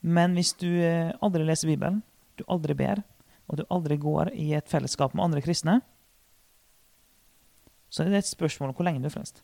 [0.00, 2.02] men hvis du eh, aldri leser Bibelen,
[2.38, 3.02] du aldri ber,
[3.48, 5.80] og du aldri går i et fellesskap med andre kristne,
[7.90, 9.42] så er det et spørsmål om hvor lenge du er frelst.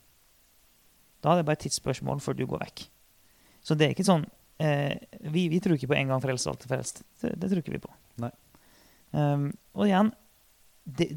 [1.23, 2.85] Da er det bare et tidsspørsmål før du går vekk.
[3.65, 4.27] Så det er ikke sånn
[4.61, 4.93] eh,
[5.25, 7.01] vi, vi, tror ikke på en gang frelst, alltid frelst.
[7.21, 7.93] Det, det tror ikke vi på.
[9.15, 10.09] Um, og igjen
[10.83, 11.07] det,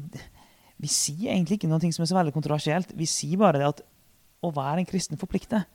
[0.79, 2.93] Vi sier egentlig ikke noe som er så veldig kontroversielt.
[2.95, 3.81] Vi sier bare det at
[4.39, 5.65] å være en kristen forplikter.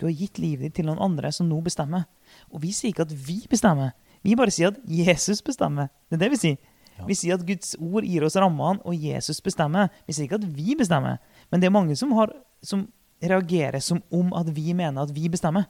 [0.00, 2.06] Du har gitt livet ditt til noen andre som nå bestemmer.
[2.48, 3.92] Og vi sier ikke at vi bestemmer.
[4.24, 5.90] Vi bare sier at Jesus bestemmer.
[6.08, 6.70] Det er det vi sier.
[6.96, 7.04] Ja.
[7.08, 9.92] Vi sier at Guds ord gir oss rammene, og Jesus bestemmer.
[10.08, 11.20] Vi sier ikke at vi bestemmer.
[11.52, 12.32] Men det er mange som, har,
[12.64, 12.86] som
[13.20, 15.68] reagerer som om at vi mener at vi bestemmer.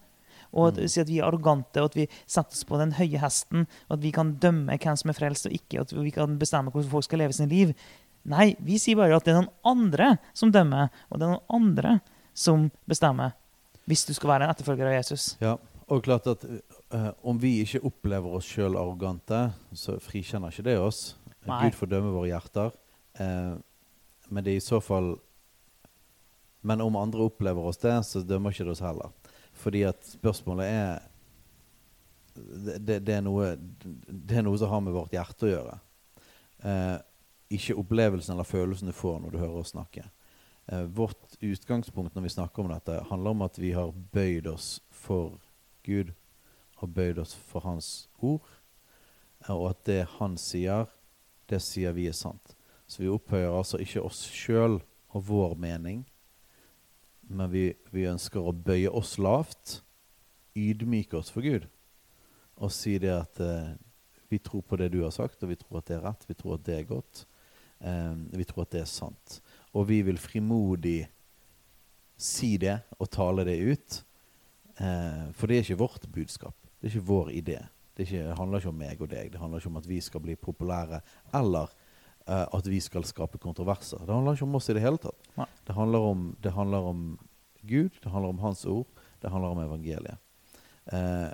[0.50, 1.00] Og at, mm.
[1.02, 4.02] at vi er arrogante, og at vi setter oss på den høye hesten, og at
[4.02, 6.90] vi kan dømme hvem som er frelst og ikke, og at vi kan bestemme hvordan
[6.90, 7.74] folk skal leve sin liv.
[8.28, 11.54] Nei, vi sier bare at det er noen andre som dømmer, og det er noen
[11.56, 11.94] andre
[12.36, 13.32] som bestemmer.
[13.88, 15.24] Hvis du skal være en etterfølger av Jesus.
[15.40, 15.56] Ja,
[15.90, 20.76] og klart at uh, Om vi ikke opplever oss sjøl arrogante, så frikjenner ikke det
[20.78, 21.00] oss.
[21.48, 21.70] Nei.
[21.72, 22.74] Gud dømme våre hjerter.
[23.18, 23.56] Uh,
[24.30, 25.16] men det er i så fall
[26.62, 29.14] Men om andre opplever oss det, så dømmer ikke det oss heller.
[29.60, 31.06] Fordi at spørsmålet er
[32.40, 35.78] det, det, er noe, det, er noe, som har med vårt hjerte å gjøre.
[36.62, 36.96] Uh,
[37.50, 40.04] ikke opplevelsen eller følelsen du får når du hører oss snakke.
[40.70, 44.78] Eh, vårt utgangspunkt når vi snakker om dette, handler om at vi har bøyd oss
[44.90, 45.40] for
[45.82, 46.12] Gud.
[46.78, 48.46] Har bøyd oss for Hans ord.
[49.48, 50.86] Eh, og at det Han sier,
[51.50, 52.54] det sier vi er sant.
[52.86, 56.04] Så vi opphøyer altså ikke oss sjøl og vår mening,
[57.30, 59.80] men vi, vi, ønsker å bøye oss lavt,
[60.58, 61.68] ydmyke oss for Gud,
[62.58, 63.74] og si det at eh,
[64.30, 66.38] vi tror på det du har sagt, og vi tror at det er rett, vi
[66.38, 67.24] tror at det er godt.
[67.80, 69.40] Eh, vi tror at det er sant
[69.76, 71.04] og vi vil frimodig
[72.20, 74.00] si det og tale det ut.
[74.80, 76.56] Eh, for det er ikke vårt budskap.
[76.80, 77.58] Det er ikke vår idé.
[77.94, 79.30] Det, ikke, det, handler ikke om meg og deg.
[79.32, 81.00] Det handler ikke om at vi skal bli populære,
[81.36, 81.70] eller
[82.26, 84.02] eh, at vi skal skape kontroverser.
[84.02, 85.30] Det handler ikke om oss i det hele tatt.
[85.66, 87.04] Det handler, om, det handler, om,
[87.62, 88.88] Gud, det handler om Hans ord,
[89.22, 90.18] det handler om evangeliet.
[90.90, 91.30] Eh,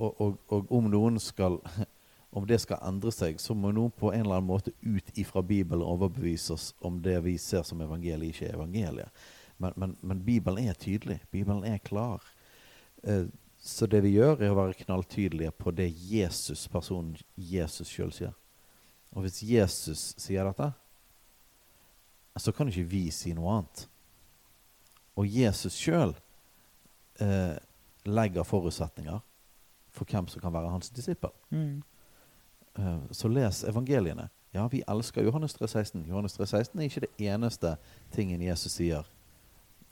[0.00, 1.58] og, og, og om noen skal
[2.30, 5.42] om det skal endre seg, så må noen på en eller annen måte ut ifra
[5.42, 9.22] Bibelen overbevise oss om det vi ser som evangeliet, ikke er evangeliet.
[9.60, 11.18] Men, men, men Bibelen er tydelig.
[11.30, 12.22] Bibelen er klar.
[13.02, 13.26] Eh,
[13.60, 18.36] så det vi gjør, er å være knalltydelige på det Jesus, personen Jesus sjøl sier.
[19.10, 20.70] Og hvis Jesus sier dette,
[22.40, 23.84] så kan ikke vi si noe annet.
[25.18, 26.14] Og Jesus sjøl
[27.20, 27.58] eh,
[28.08, 29.18] legger forutsetninger
[29.92, 31.34] for hvem som kan være hans disippel.
[31.50, 31.82] Mm.
[32.78, 34.28] Eh, så les evangeliene.
[34.50, 36.08] Ja, vi elsker Johannes 3,16.
[36.08, 37.76] Johannes 3,16 er ikke det eneste
[38.14, 39.06] tingen Jesus sier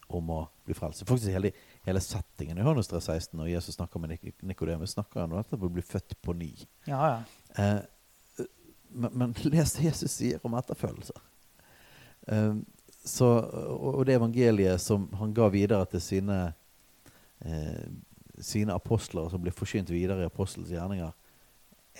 [0.08, 1.04] om å bli frelst.
[1.06, 1.52] Faktisk hele,
[1.86, 5.58] hele settingen i Johannes 3,16 når Jesus snakker med Nik Nikodemus, snakker han om dette
[5.58, 6.50] å bli født på ny.
[6.88, 7.20] Ja, ja.
[7.60, 8.46] Eh,
[8.88, 11.14] men, men, les det Jesus sier om etterfølgelse.
[12.32, 12.54] Eh,
[13.04, 13.28] så,
[13.76, 16.38] og, det evangeliet som han ga videre til sine,
[17.44, 17.86] eh,
[18.42, 21.17] sine apostler, som blir forsynt videre i apostelens gjerninger, er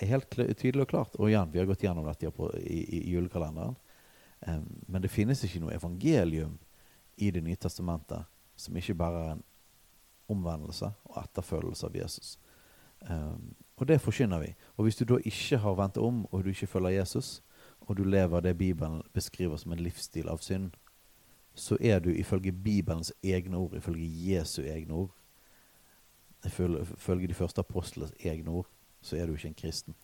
[0.07, 1.15] helt tydelig og klart.
[1.19, 2.31] Og igjen, vi har gått gjennom dette i,
[2.63, 3.75] i, i julekalenderen.
[4.47, 6.57] Um, men det finnes ikke noe evangelium
[7.19, 8.23] i Det nye testamentet
[8.55, 9.43] som ikke bare er en
[10.31, 12.37] omvendelse og etterfølgelse av Jesus.
[13.09, 14.53] Um, og det forkynner vi.
[14.77, 17.41] Og hvis du da ikke har vendt om, og du ikke følger Jesus,
[17.81, 20.71] og du lever det Bibelen beskriver som en livsstil av synd,
[21.55, 25.15] så er du ifølge Bibelens egne ord, ifølge Jesu egne ord,
[26.45, 28.67] ifølge de første apostles egne ord,
[29.01, 29.95] så er du ikke en kristen.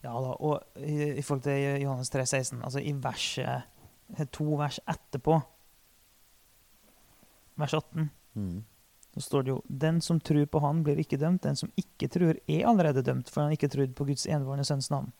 [0.00, 4.80] Ja da, og i, i forhold til Johannes 3, 16, altså i verset to vers
[4.88, 5.36] etterpå,
[7.60, 8.62] vers 18, mm.
[9.14, 11.44] så står det jo Den som tror på Han, blir ikke dømt.
[11.44, 14.90] Den som ikke tror, er allerede dømt, for han ikke trodd på Guds envårende sønns
[14.90, 15.12] navn.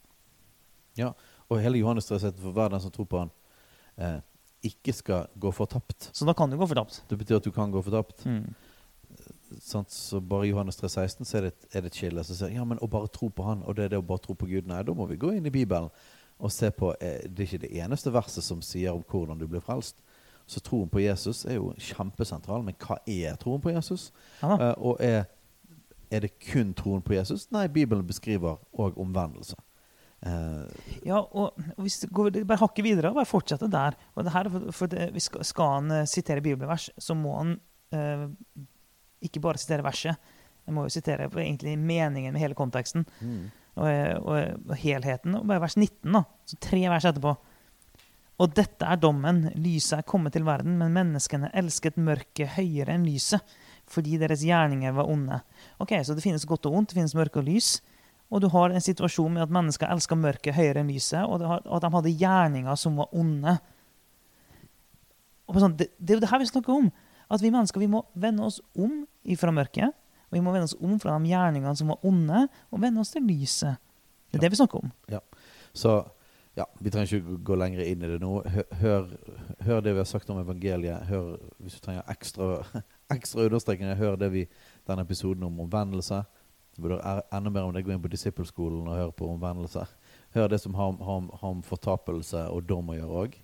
[0.98, 1.12] Ja,
[1.48, 3.30] og hele Johannes 3, 16, for hver den som tror på Han,
[4.00, 4.18] eh,
[4.64, 6.10] ikke skal gå fortapt.
[6.16, 7.02] Så da kan du gå fortapt?
[7.08, 8.24] Det betyr at du kan gå fortapt.
[8.26, 8.54] Mm
[9.58, 9.90] sant?
[9.92, 12.24] Så bare Johannes 3,16 så er det, er det et skille.
[12.24, 14.22] Så sier ja, men å bare tro på Han, og det er det å bare
[14.24, 14.68] tro på Gud.
[14.70, 15.90] Nei, da må vi gå inn i Bibelen
[16.40, 19.46] og se på eh, Det er ikke det eneste verset som sier om hvordan du
[19.50, 20.00] blir frelst.
[20.50, 22.64] Så troen på Jesus er jo kjempesentral.
[22.66, 24.08] Men hva er troen på Jesus?
[24.40, 24.56] Ja.
[24.56, 25.28] Uh, og er,
[26.10, 27.46] er, det kun troen på Jesus?
[27.54, 29.58] Nei, Bibelen beskriver òg omvendelse.
[30.26, 30.66] Uh,
[31.06, 33.94] ja, og hvis det går, bare hakker videre og bare fortsette der.
[34.16, 37.54] Og det her, for, for det, skal, skal han sitere bibelvers, så må han
[37.94, 38.26] uh,
[39.24, 40.30] ikke bare sitere verset.
[40.66, 43.06] Jeg må jo sitere egentlig meningen med hele konteksten.
[43.20, 43.48] Mm.
[43.80, 44.36] Og, og,
[44.68, 45.34] og, helheten.
[45.38, 46.24] Og bare vers 19, da.
[46.46, 47.34] Så tre vers etterpå.
[48.40, 49.48] Og dette er dommen.
[49.60, 53.42] Lyset er kommet til verden, men menneskene elsket mørket høyere enn lyset,
[53.90, 55.40] fordi deres gjerninger var onde.
[55.82, 57.80] Ok, Så det finnes godt og ondt, det finnes mørke og lys.
[58.30, 61.66] Og du har en situasjon med at mennesker elsker mørket høyere enn lyset, og har-
[61.66, 63.58] og at de hadde gjerninger som var onde.
[65.48, 66.92] Og sånn, det, det er jo det her vi snakker om.
[67.30, 69.06] At vi mennesker vi må vende oss om
[69.40, 69.92] fra mørket.
[70.30, 73.10] Og vi må vende oss om fra de gjerningene som var onde, og vende oss
[73.10, 73.76] til lyset.
[74.30, 74.40] Det er Ja.
[74.46, 74.92] det vi snakker om.
[75.10, 75.18] Ja.
[75.74, 75.94] Så
[76.56, 78.42] ja, vi trenger ikke gå lenger inn i det nå.
[78.80, 79.08] Hør,
[79.66, 81.06] hør, det vi har sagt om evangeliet.
[81.06, 82.64] Hør, hvis du trenger ekstra,
[83.16, 84.46] ekstra understrekninger, hør det vi,
[84.86, 86.22] denne episoden om omvendelse.
[86.76, 87.00] Du burde
[87.32, 87.84] enda mer om det.
[87.84, 89.82] Gå inn på disippelskolen og hør på omvendelse.
[90.34, 93.34] Hør det som har, har, har om fortapelse og dom å gjøre òg.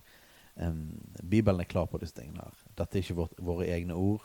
[1.23, 2.41] Bibelen er klar på disse tingene.
[2.47, 2.53] her.
[2.79, 4.23] Dette er ikke vårt, våre egne ord.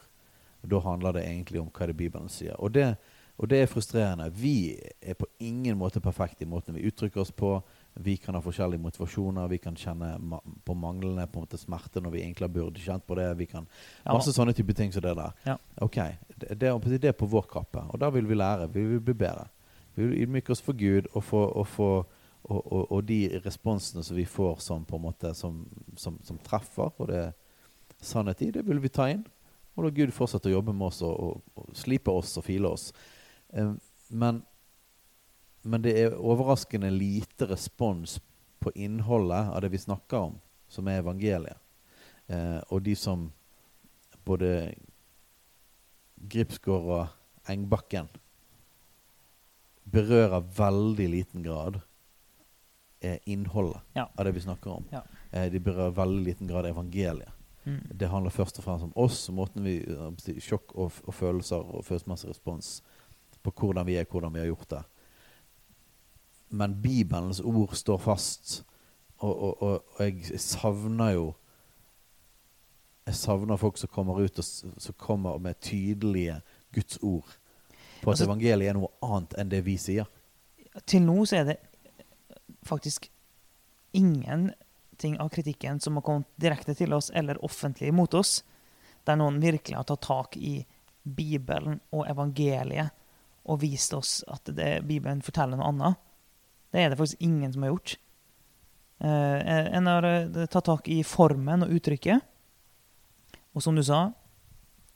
[0.71, 2.55] Da handler det egentlig om hva det Bibelen sier.
[2.59, 2.97] Og det,
[3.39, 4.29] og det er frustrerende.
[4.31, 7.57] Vi er på ingen måte perfekte i måten vi uttrykker oss på.
[7.95, 9.49] Vi kan ha forskjellige motivasjoner.
[9.49, 13.07] Vi kan kjenne ma på manglende på en måte smerte når vi egentlig burde kjent
[13.07, 13.27] på det.
[13.39, 13.67] Vi kan
[14.05, 14.13] Ja.
[14.15, 15.33] Masse sånne type ting som det der.
[15.45, 15.57] Ja.
[15.77, 15.99] Ok,
[16.39, 17.85] det, det, det er på vår kappe.
[17.91, 18.71] Og da vil vi lære.
[18.73, 19.49] Vi vil bli bedre.
[19.95, 22.07] Vi vil ydmyke oss for Gud og, få, og, få,
[22.45, 26.39] og, og, og de responsene som vi får som på en måte som, som, som
[26.39, 27.33] treffer, og det er
[28.01, 29.27] sannhet i, det vil vi ta inn.
[29.75, 32.69] Og da Gud fortsette å jobbe med oss og, og, og slipe oss og file
[32.69, 32.91] oss.
[33.57, 33.73] Eh,
[34.13, 34.43] men,
[35.65, 38.19] men det er overraskende lite respons
[38.63, 40.37] på innholdet av det vi snakker om,
[40.69, 41.57] som er evangeliet.
[42.29, 43.31] Eh, og de som
[44.27, 44.75] både
[46.31, 48.07] Gripsgård og Engbakken
[49.93, 51.81] berører veldig liten grad
[53.03, 54.05] er innholdet Ja.
[54.17, 54.85] av det vi snakker om.
[54.93, 55.03] Ja.
[55.33, 57.33] Eh, de berører veldig liten grad evangeliet.
[57.65, 57.83] Mm.
[57.99, 61.85] Det handler først og fremst om oss, måten vi eh, Sjokk og, og følelser og
[61.85, 62.35] følelsesmessig
[63.43, 64.83] på hvordan vi er, hvordan vi har gjort det.
[66.49, 68.65] Men Bibelens ord står fast,
[69.19, 71.33] og, og, og, jeg savner jo
[73.07, 76.41] Jeg savner folk som kommer ut og som kommer med tydelige
[76.75, 77.39] Guds ord
[78.03, 80.05] på at Altså- evangeliet er noe annet enn det vi sier.
[80.87, 81.57] Til nå så er det
[82.63, 83.11] faktisk
[85.05, 88.45] ingenting av kritikken som har kommet direkte til oss eller offentlig mot oss,
[89.05, 90.65] der noen virkelig har tatt tak i
[91.03, 92.93] Bibelen og evangeliet
[93.43, 95.99] og vist oss at det, Bibelen forteller noe annet.
[96.71, 97.97] Det er det faktisk ingen som har gjort.
[99.03, 102.23] Eh, en har eh, tatt tak i formen og uttrykket.
[103.53, 104.13] Og som du sa,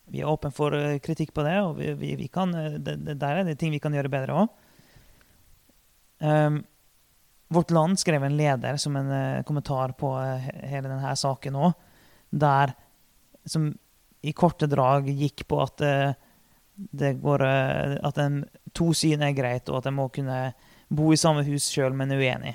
[0.06, 3.00] vi er åpne for eh, kritikk på det, og vi, vi, vi kan, eh, det,
[3.02, 4.62] det, der er det ting vi kan gjøre bedre òg.
[6.22, 6.62] Um,
[7.48, 11.74] Vårt Land skrev en leder som en uh, kommentar på uh, hele denne saken òg,
[12.30, 12.74] der
[13.46, 13.70] som
[14.26, 16.16] i korte drag gikk på at uh,
[16.76, 17.40] det går
[18.04, 18.42] At en
[18.76, 20.50] to syn er greit, og at en må kunne
[20.92, 22.52] bo i samme hus sjøl, men uenig.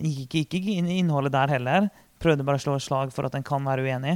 [0.00, 1.90] Gikk ikke, inn i innholdet der heller.
[2.24, 4.14] Prøvde bare å slå et slag for at en kan være uenig.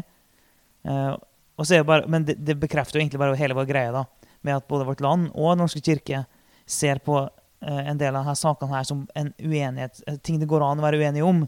[0.81, 4.07] Bare, men det, det bekrefter jo egentlig bare hele vår greie, da,
[4.41, 6.25] med at både Vårt Land og Den norske kirke
[6.65, 7.21] ser på
[7.71, 10.87] en del av denne sakene her som en uenighet, eh, ting det går an å
[10.87, 11.45] være uenig om.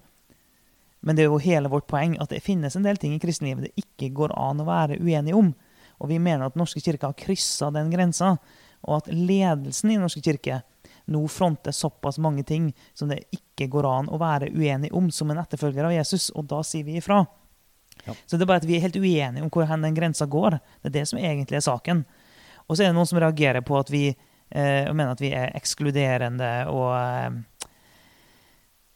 [1.01, 3.69] Men det er jo hele vårt poeng at det finnes en del ting i kristenlivet
[3.69, 5.53] det ikke går an å være uenig om.
[6.01, 8.37] Og vi mener at norske kirke har kryssa den grensa,
[8.87, 10.63] og at ledelsen i Den norske kirke
[11.07, 15.31] nå fronter såpass mange ting som det ikke går an å være uenig om som
[15.31, 17.23] en etterfølger av Jesus, og da sier vi ifra.
[18.05, 18.15] Ja.
[18.27, 20.59] Så det er bare at vi er helt uenige om hvor den grensa går.
[20.83, 22.05] Det er det som egentlig er saken.
[22.67, 24.17] Og så er det noen som reagerer på at vi eh,
[24.89, 27.67] og mener at vi er ekskluderende og eh,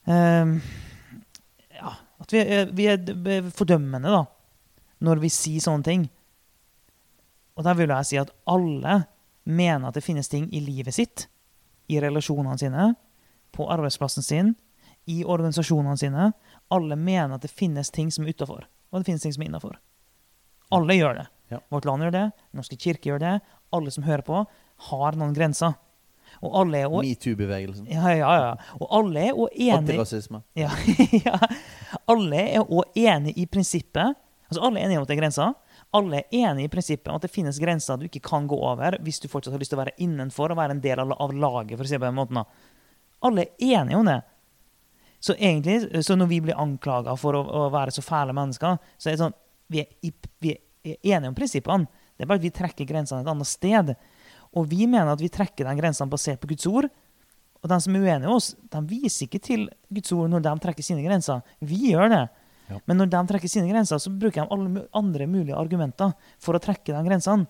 [0.09, 0.55] eh,
[1.81, 4.25] Ja, at vi er, vi er fordømmende, da,
[5.01, 6.03] når vi sier sånne ting.
[7.57, 9.03] Og der vil jeg si at alle
[9.49, 11.27] mener at det finnes ting i livet sitt,
[11.88, 12.90] i relasjonene sine,
[13.57, 14.53] på arbeidsplassen sin,
[15.11, 16.31] i organisasjonene sine.
[16.70, 19.51] Alle mener at det finnes ting som er utafor, og det finnes ting som er
[19.51, 19.79] innafor.
[20.70, 21.27] Alle gjør det.
[21.51, 21.59] Ja.
[21.73, 23.35] Vårt land gjør det, norske kirke gjør det.
[23.75, 24.44] Alle som hører på,
[24.88, 25.77] har noen grenser.
[26.40, 27.88] Og alle er Metoo-bevegelsen.
[27.90, 28.77] ja, ja, ja.
[28.81, 30.43] Og alle er også enige Antirasisme.
[30.57, 30.71] ja,
[31.27, 31.37] ja.
[32.09, 34.16] Alle er òg enige i prinsippet.
[34.49, 35.53] Altså Alle er enige om at det er grenser.
[35.95, 38.97] Alle er enige i prinsippet om at det finnes grenser du ikke kan gå over
[39.05, 41.35] hvis du fortsatt har lyst til å være innenfor og være en del av, av
[41.35, 41.77] laget.
[41.77, 42.40] for å si det på den måten.
[43.27, 44.21] Alle er enige om det.
[45.21, 49.11] Så egentlig, så når vi blir anklaga for å, å være så fæle mennesker, så
[49.11, 49.37] er det sånn
[49.71, 51.87] Vi er, vi er enige om prinsippene.
[52.17, 53.92] Det er bare at vi trekker grensene et annet sted.
[54.57, 56.88] Og vi mener at vi trekker den grensene basert på Guds ord.
[57.61, 60.55] Og de som er uenige med oss, de viser ikke til Guds ord når de
[60.65, 61.42] trekker sine grenser.
[61.61, 62.25] Vi gjør det.
[62.71, 62.79] Ja.
[62.88, 66.63] Men når de trekker sine grenser, så bruker de alle andre mulige argumenter for å
[66.63, 67.46] trekke de grensene.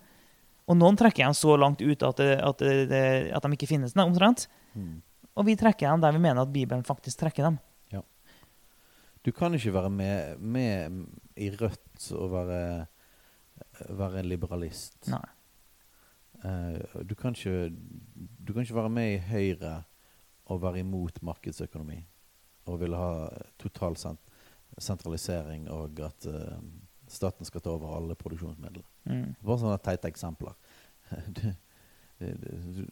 [0.71, 3.95] Og noen trekker dem så langt ut at, det, at, det, at de ikke finnes,
[3.97, 4.47] der, omtrent.
[4.75, 5.01] Mm.
[5.39, 7.59] Og vi trekker dem der vi mener at Bibelen faktisk trekker dem.
[9.21, 10.95] Du kan ikke være med, med
[11.37, 12.61] i Rødt og være,
[13.89, 14.97] være en liberalist.
[15.13, 15.27] Nei.
[16.45, 17.71] Eh, du, kan ikke,
[18.47, 19.75] du kan ikke være med i Høyre
[20.51, 22.01] og være imot markedsøkonomi
[22.71, 23.29] og ville ha
[23.59, 24.27] total sent
[24.79, 26.59] sentralisering og at eh,
[27.11, 28.85] staten skal ta over alle produksjonsmidler.
[29.05, 29.35] Mm.
[29.43, 30.57] Bare sånne teite eksempler.
[32.21, 32.85] Det, det, det,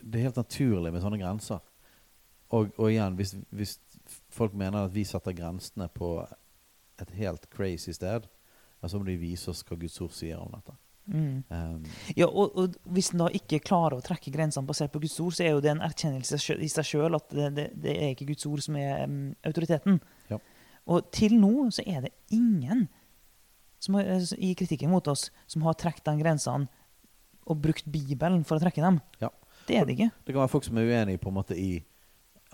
[0.00, 1.58] det er helt naturlig med sånne grenser.
[2.56, 3.74] Og, og igjen, hvis, hvis
[4.32, 6.08] folk mener at vi setter grensene på
[7.02, 8.24] et helt crazy sted,
[8.80, 10.72] så må de vise oss hva Guds ord sier om dette.
[11.06, 11.42] Mm.
[11.50, 11.84] Um,
[12.16, 15.34] Ja, og, og hvis en da ikke klarer å trekke grensene basert på Guds ord,
[15.36, 18.30] så er jo det en erkjennelse i seg sjøl at det, det, det er ikke
[18.32, 20.00] Guds ord som er um, autoriteten.
[20.30, 20.38] Ja.
[20.86, 22.86] Og til nå så er det ingen
[23.84, 26.68] som har, eh, i kritikken mot oss som har trukket de grensene
[27.44, 29.00] og brukt Bibelen for å trekke dem.
[29.20, 29.28] Ja.
[29.68, 30.10] Det er det ikke.
[30.24, 31.82] det kan være folk som er uenige på en måte i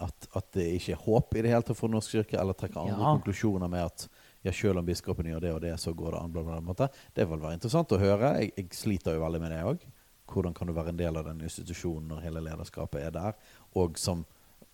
[0.00, 2.80] at, at det ikke er håp i det hele tatt for Norsk kirke, eller trekker
[2.82, 3.14] andre Ja.
[3.18, 4.04] konklusjoner med at
[4.42, 6.32] ja, selv om biskopen gjør det og det, så går det an.
[6.32, 6.88] Bla, bla, bla.
[7.14, 8.34] Det vil være interessant å høre.
[8.40, 9.88] Jeg, jeg sliter jo veldig med det òg.
[10.30, 13.36] Hvordan kan du være en del av den institusjonen når hele lederskapet er der?
[13.76, 14.24] Og som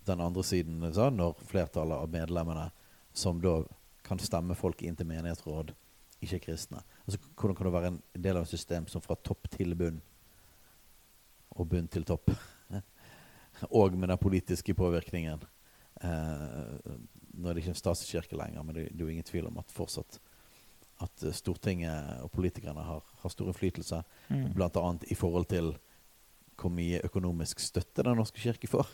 [0.07, 2.69] den andre siden sa, når flertallet av medlemmene
[3.17, 3.59] som da
[4.07, 5.73] kan stemme folk inn til menighetsråd,
[6.23, 6.83] ikke er kristne.
[7.05, 9.99] Altså, hvordan kan du være en del av et system som fra topp til bunn,
[11.57, 12.31] og bunn til topp,
[13.81, 15.43] og med den politiske påvirkningen
[16.05, 16.95] eh,
[17.37, 19.59] Nå er det ikke en statskirke lenger, men det, det er jo ingen tvil om
[19.61, 20.21] at fortsatt
[21.05, 24.55] at eh, Stortinget og politikerne har, har stor innflytelse, Mm.
[24.59, 25.77] annet i forhold til
[26.57, 28.89] hvor mye økonomisk støtte Den norske kirke får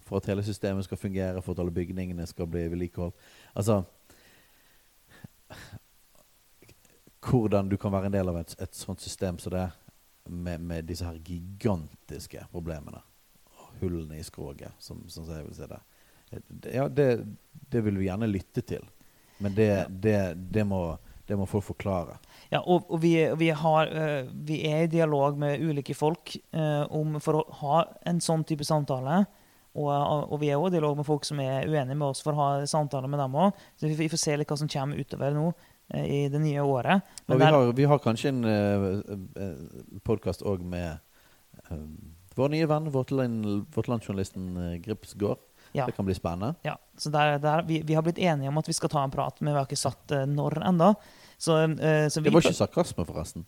[0.00, 3.14] for at hele systemet skal fungere, for at alle bygningene skal bli vedlikeholdt.
[3.54, 3.82] Altså
[7.30, 9.70] Hvordan du kan være en del av et, et sånt system som det,
[10.26, 12.98] med, med disse her gigantiske problemene.
[13.80, 15.78] Hullene i skroget, som, som jeg vil si det.
[16.72, 17.08] Ja, det,
[17.72, 18.84] det vil vi gjerne lytte til.
[19.42, 19.70] Men det,
[20.04, 20.18] det,
[20.54, 20.82] det, må,
[21.26, 22.18] det må folk forklare.
[22.52, 26.82] Ja, og, og vi, vi, har, eh, vi er i dialog med ulike folk eh,
[26.92, 27.78] om, for å ha
[28.08, 29.24] en sånn type samtale.
[29.72, 32.36] Og, og vi er også i dialog med folk som er uenige med oss for
[32.36, 33.62] å ha samtaler med dem òg.
[33.80, 35.46] Så vi, får se litt hva som kommer utover nå
[35.94, 37.08] eh, i det nye året.
[37.24, 41.00] Og Men vi der- har, vi har kanskje en uh, podkast òg med
[42.36, 45.40] vår nye venn, vårt, land, vårt uh, Grips Gård.
[45.72, 45.86] Ja.
[45.88, 46.54] Det kan bli spennende.
[46.66, 49.12] Ja, så der, der, vi, vi har blitt enige om at vi skal ta en
[49.14, 50.92] prat, men vi har ikke satt uh, når ennå.
[51.40, 53.46] Så, eh, så vi Det var ikke sarkasme, forresten.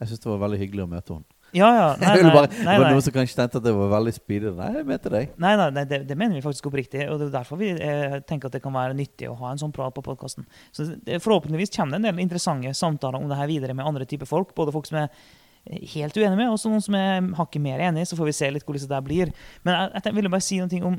[0.00, 1.34] Jeg syns det var veldig hyggelig å møte henne.
[1.54, 1.90] Ja, ja.
[2.02, 2.88] Nei, nei, bare, nei, nei.
[2.90, 4.50] noen som kanskje tenkte at det var veldig speedy.
[4.58, 5.36] Nei, jeg mente deg.
[5.38, 7.04] Nei, nei, nei det, det mener vi faktisk oppriktig.
[7.12, 9.62] Og det er derfor vi eh, tenker at det kan være nyttig å ha en
[9.62, 10.48] sånn prat på podkasten.
[10.74, 14.08] Så det, forhåpentligvis kommer det en del interessante samtaler om det her videre med andre
[14.10, 14.50] typer folk.
[14.58, 18.08] Både folk som er eh, helt uenige med, og noen som er hakket mer enig.
[18.10, 19.34] Så får vi se litt hvordan det der blir.
[19.62, 20.98] Men jeg, jeg ville bare si noe om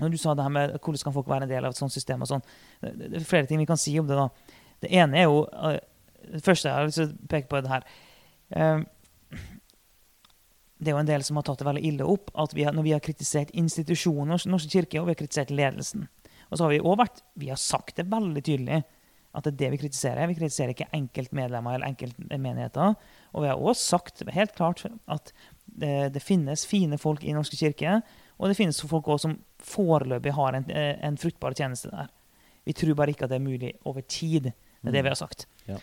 [0.00, 1.94] når du sa det her med hvordan kan folk være en del av et sånt
[1.94, 2.44] system og sånn.
[2.82, 4.18] Det, er flere ting vi kan si om det.
[4.18, 4.56] da.
[4.82, 5.78] Det ene er jo eh,
[6.24, 7.86] Det første jeg har lyst til å peke på, er det her.
[8.56, 8.84] Eh,
[10.84, 12.74] det er jo en del som har tatt det veldig ille opp at vi har,
[12.76, 16.08] når vi har kritisert institusjoner, Norsk kirke, og vi har kritisert ledelsen.
[16.50, 18.82] Og så har vi også vært, vi har sagt det veldig tydelig
[19.34, 20.28] at det er det vi kritiserer.
[20.30, 22.94] Vi kritiserer ikke enkeltmedlemmer eller enkeltmenigheter.
[23.34, 25.32] Og vi har også sagt helt klart at
[25.66, 27.98] det, det finnes fine folk i Norske kirke,
[28.38, 32.08] og det finnes folk også som foreløpig har en, eh, en fruktbar tjeneste der.
[32.66, 34.50] Vi tror bare ikke at det er mulig over tid.
[34.82, 35.46] Det er det vi har sagt.
[35.68, 35.76] Ja.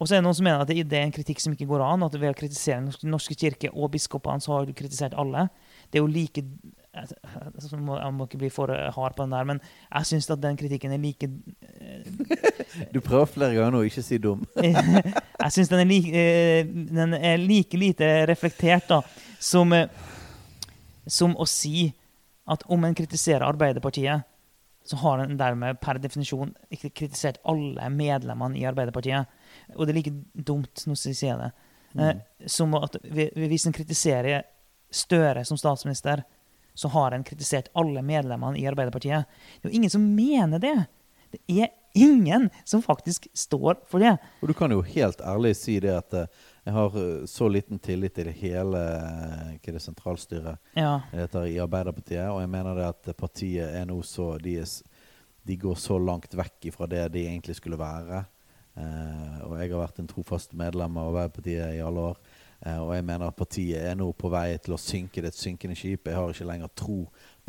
[0.00, 1.82] Og så er det noen som mener at det er en kritikk som ikke går
[1.84, 2.02] an.
[2.06, 5.48] At ved å kritisere Den Norske kirke og biskopene, så har du kritisert alle.
[5.92, 6.42] Det er jo like
[6.96, 9.60] altså, må- Jeg må ikke bli for hard på den der, men
[9.92, 11.28] jeg syns at den kritikken er like
[12.94, 14.44] Du prøver flere ganger nå å ikke si dum.
[15.40, 19.02] Jeg syns den, like- eh, den er like lite reflektert da,
[19.38, 19.86] som, eh,
[21.06, 21.90] som å si
[22.50, 24.26] at om en kritiserer Arbeiderpartiet,
[24.84, 29.28] så har en dermed per definisjon kritisert alle medlemmene i Arbeiderpartiet.
[29.76, 31.50] Og det er like dumt, nå sier jeg det,
[31.94, 32.22] mm.
[32.48, 34.48] som at hvis en kritiserer
[34.90, 36.24] Støre som statsminister,
[36.74, 39.28] så har en kritisert alle medlemmene i Arbeiderpartiet.
[39.60, 40.72] Det er jo ingen som mener det.
[41.30, 44.16] Det er ingen som faktisk står for det.
[44.42, 46.26] Og du kan jo helt ærlig si det at eh,
[46.64, 51.00] jeg har eh, så liten tillit til hele eh, hva det, sentralstyret Ja.
[51.12, 54.68] heter i Arbeiderpartiet, og jeg mener det at partiet er nå så de, er,
[55.46, 58.24] de går så langt vekk fra det de egentlig skulle være.
[58.76, 62.20] Eh, og jeg har vært en trofast medlem av Arbeiderpartiet i alle år.
[62.60, 65.22] Eh, og jeg mener at partiet er nå på vei til å synke.
[65.22, 66.06] Det er et synkende skip.
[66.06, 66.98] Jeg har ikke lenger tro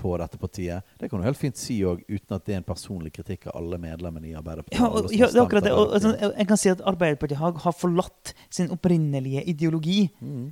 [0.02, 0.88] på dette partiet.
[1.00, 3.60] Det kan du helt fint si òg, uten at det er en personlig kritikk av
[3.62, 4.82] alle medlemmene i Arbeiderpartiet.
[4.82, 5.76] Ja, og, ja, det er akkurat det.
[5.78, 10.00] Og, sånn, jeg kan si at Arbeiderpartiet har, har forlatt sin opprinnelige ideologi.
[10.22, 10.48] Mm.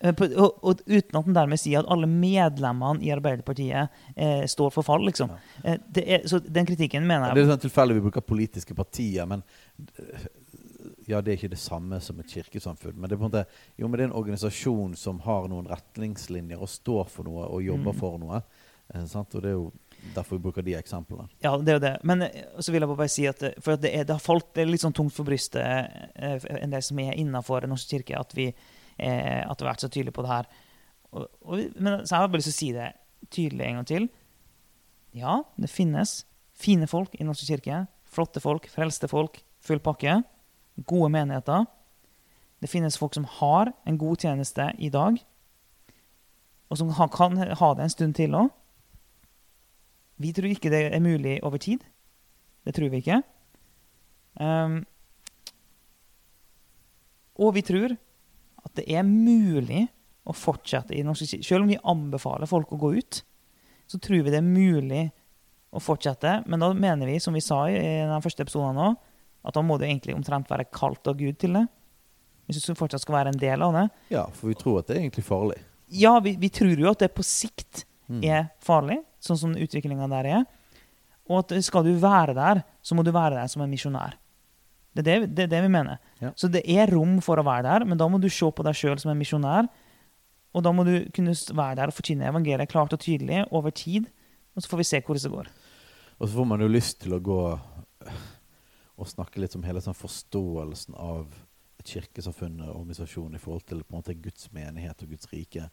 [0.00, 4.74] eh, og, og uten at den dermed sier at alle medlemmene i Arbeiderpartiet eh, står
[4.74, 5.32] for fall, liksom.
[5.62, 8.76] Eh, det er, så den kritikken mener jeg Det er sånn tilfeldig vi bruker politiske
[8.78, 9.46] partier, men
[9.94, 10.28] eh,
[11.08, 12.94] ja, det er ikke det samme som et kirkesamfunn.
[12.98, 13.44] Men det er på en måte,
[13.80, 17.62] jo, men det er en organisasjon som har noen retningslinjer og står for noe og
[17.64, 17.98] jobber Mm.
[17.98, 18.42] for noe.
[18.94, 19.34] Eh, sant?
[19.34, 19.72] Og det er jo
[20.14, 21.26] derfor vi bruker de eksemplene.
[21.44, 21.94] Ja, det er jo det.
[22.04, 24.22] Men eh, så vil jeg bare si at eh, for at det, er, det har
[24.24, 25.62] falt det litt sånn tungt for brystet,
[26.14, 28.46] eh, en del som er innafor Den norske kirke, at vi,
[28.98, 30.48] eh, at vi har vært så tydelige på det her.
[31.12, 32.88] Og, og, men så jeg har bare lyst til å si det
[33.34, 34.08] tydelig en gang til.
[35.16, 36.24] Ja, det finnes
[36.58, 37.86] fine folk i Den norske kirke.
[38.08, 40.22] Flotte folk, frelste folk, full pakke.
[40.86, 41.66] Gode menigheter.
[42.62, 45.18] Det finnes folk som har en god tjeneste i dag,
[46.68, 48.50] og som kan ha det en stund til òg.
[50.18, 51.84] Vi tror ikke det er mulig over tid.
[52.66, 53.20] Det tror vi ikke.
[54.38, 54.82] Um,
[57.38, 59.86] og vi tror at det er mulig
[60.28, 61.46] å fortsette i norsk kirke.
[61.46, 63.22] Selv om vi anbefaler folk å gå ut,
[63.88, 65.04] så tror vi det er mulig
[65.70, 66.42] å fortsette.
[66.50, 68.90] Men da mener vi, som vi sa i den første episoden nå,
[69.44, 71.66] at da må det egentlig omtrent være kalt av Gud til det.
[72.48, 73.86] Hvis du fortsatt skal være en del av det.
[74.14, 75.58] Ja, for vi tror at det er egentlig farlig.
[75.92, 78.22] Ja, vi, vi tror jo at det på sikt Mm.
[78.24, 80.44] er farlig, sånn som utviklinga der er.
[81.28, 84.14] Og at skal du være der, så må du være der som en misjonær.
[84.96, 85.98] Det er det, det er det vi mener.
[86.22, 86.30] Ja.
[86.32, 88.72] Så det er rom for å være der, men da må du se på deg
[88.80, 89.68] sjøl som en misjonær.
[90.56, 94.08] Og da må du kunne være der og forkynne evangeliet klart og tydelig over tid.
[94.56, 95.52] Og så får vi se hvordan det går.
[96.16, 97.42] Og så får man jo lyst til å gå
[98.98, 101.34] og snakke litt om hele sånn forståelsen av
[101.78, 105.68] et kirkesamfunn og organisasjon i forhold til på en måte Guds menighet og Guds rike.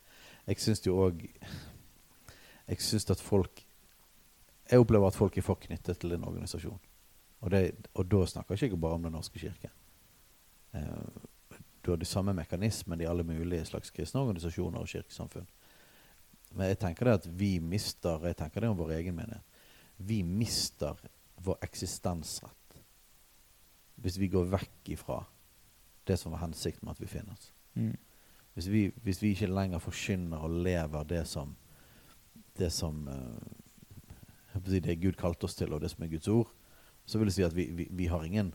[0.45, 1.23] Jeg syns jo òg
[2.65, 3.61] Jeg syns at folk
[4.69, 6.79] Jeg opplever at folk er for knyttet til en organisasjon.
[7.41, 9.69] Og, det, og da snakker jeg ikke bare om Den norske kirke.
[10.73, 15.45] Eh, du har de samme mekanismene i alle mulige slags kristne organisasjoner og kirkesamfunn.
[16.55, 19.45] Men jeg tenker det at vi mister Jeg tenker det om vår egen menighet
[19.97, 20.95] vi mister
[21.35, 22.64] vår eksistensrett
[24.01, 25.21] hvis vi går vekk ifra
[26.07, 27.51] det som var hensikten med at vi finnes.
[27.73, 27.95] Mm.
[28.53, 31.55] Hvis vi, hvis vi ikke lenger forkynner og lever det som
[32.57, 33.09] det som
[34.63, 36.51] si det Gud kalte oss til, og det som er Guds ord,
[37.05, 38.53] så vil det si at vi, vi, vi har ingen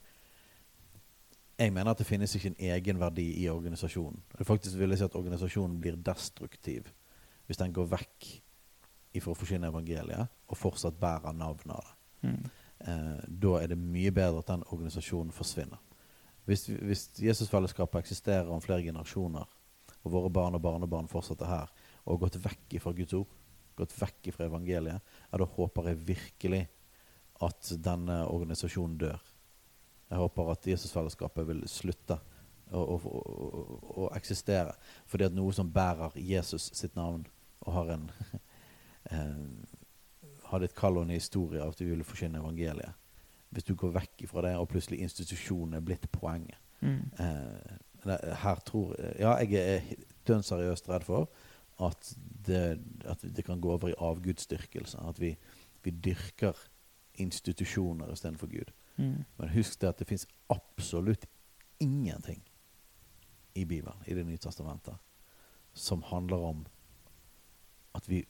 [1.60, 4.22] Jeg mener at det finnes ikke en egenverdi i organisasjonen.
[4.38, 6.88] Det faktisk vil jeg si at organisasjonen blir destruktiv
[7.46, 8.28] hvis den går vekk
[9.18, 11.96] ifra å forkynne evangeliet og fortsatt bærer navnet av det.
[12.30, 12.46] Mm.
[12.80, 15.80] Eh, da er det mye bedre at den organisasjonen forsvinner.
[16.48, 19.48] Hvis, hvis Jesusfellesskapet eksisterer om flere generasjoner,
[20.00, 21.72] og våre barn og barnebarn fortsetter her,
[22.04, 23.34] og har gått vekk fra Guds ord,
[23.76, 26.62] gått vekk fra evangeliet, ja, da håper jeg virkelig
[27.44, 29.20] at denne organisasjonen dør.
[30.10, 32.16] Jeg håper at Jesusfellesskapet vil slutte
[32.72, 34.72] å, å, å, å eksistere.
[35.08, 37.22] Fordi at noe som bærer Jesus sitt navn,
[37.60, 38.08] og har en
[39.12, 39.36] eh,
[40.50, 42.96] hadde et kall og en historie av at vi ville forkynne evangeliet.
[43.50, 46.58] Hvis du går vekk fra det, og plutselig institusjonen er blitt poenget.
[46.80, 47.10] Mm.
[47.20, 49.88] Eh, her tror Ja, jeg er
[50.26, 51.28] dønn seriøst redd for
[51.80, 52.12] at
[52.46, 55.00] det, at det kan gå over i avgudsdyrkelse.
[55.08, 55.34] At vi,
[55.82, 56.56] vi dyrker
[57.20, 58.72] institusjoner istedenfor Gud.
[58.96, 59.24] Mm.
[59.38, 61.26] Men husk det at det fins absolutt
[61.80, 62.42] ingenting
[63.54, 64.94] i Bibelen, i Det nye testamentet,
[65.74, 66.66] som handler om
[67.94, 68.24] at vi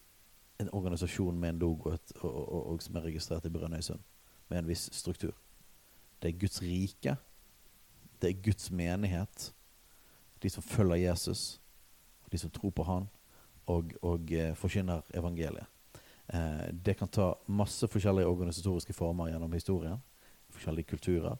[0.60, 4.00] En organisasjon med en logo og, og, og, som er registrert i Brønnøysund,
[4.48, 5.32] med en viss struktur.
[6.20, 7.16] Det er Guds rike.
[8.20, 9.52] Det er Guds menighet.
[10.42, 11.60] De som følger Jesus,
[12.32, 13.08] de som tror på Han,
[13.66, 15.66] og, og eh, forkynner evangeliet.
[16.28, 20.00] Eh, det kan ta masse forskjellige organisatoriske former gjennom historien
[20.50, 21.36] forskjellige kulturer.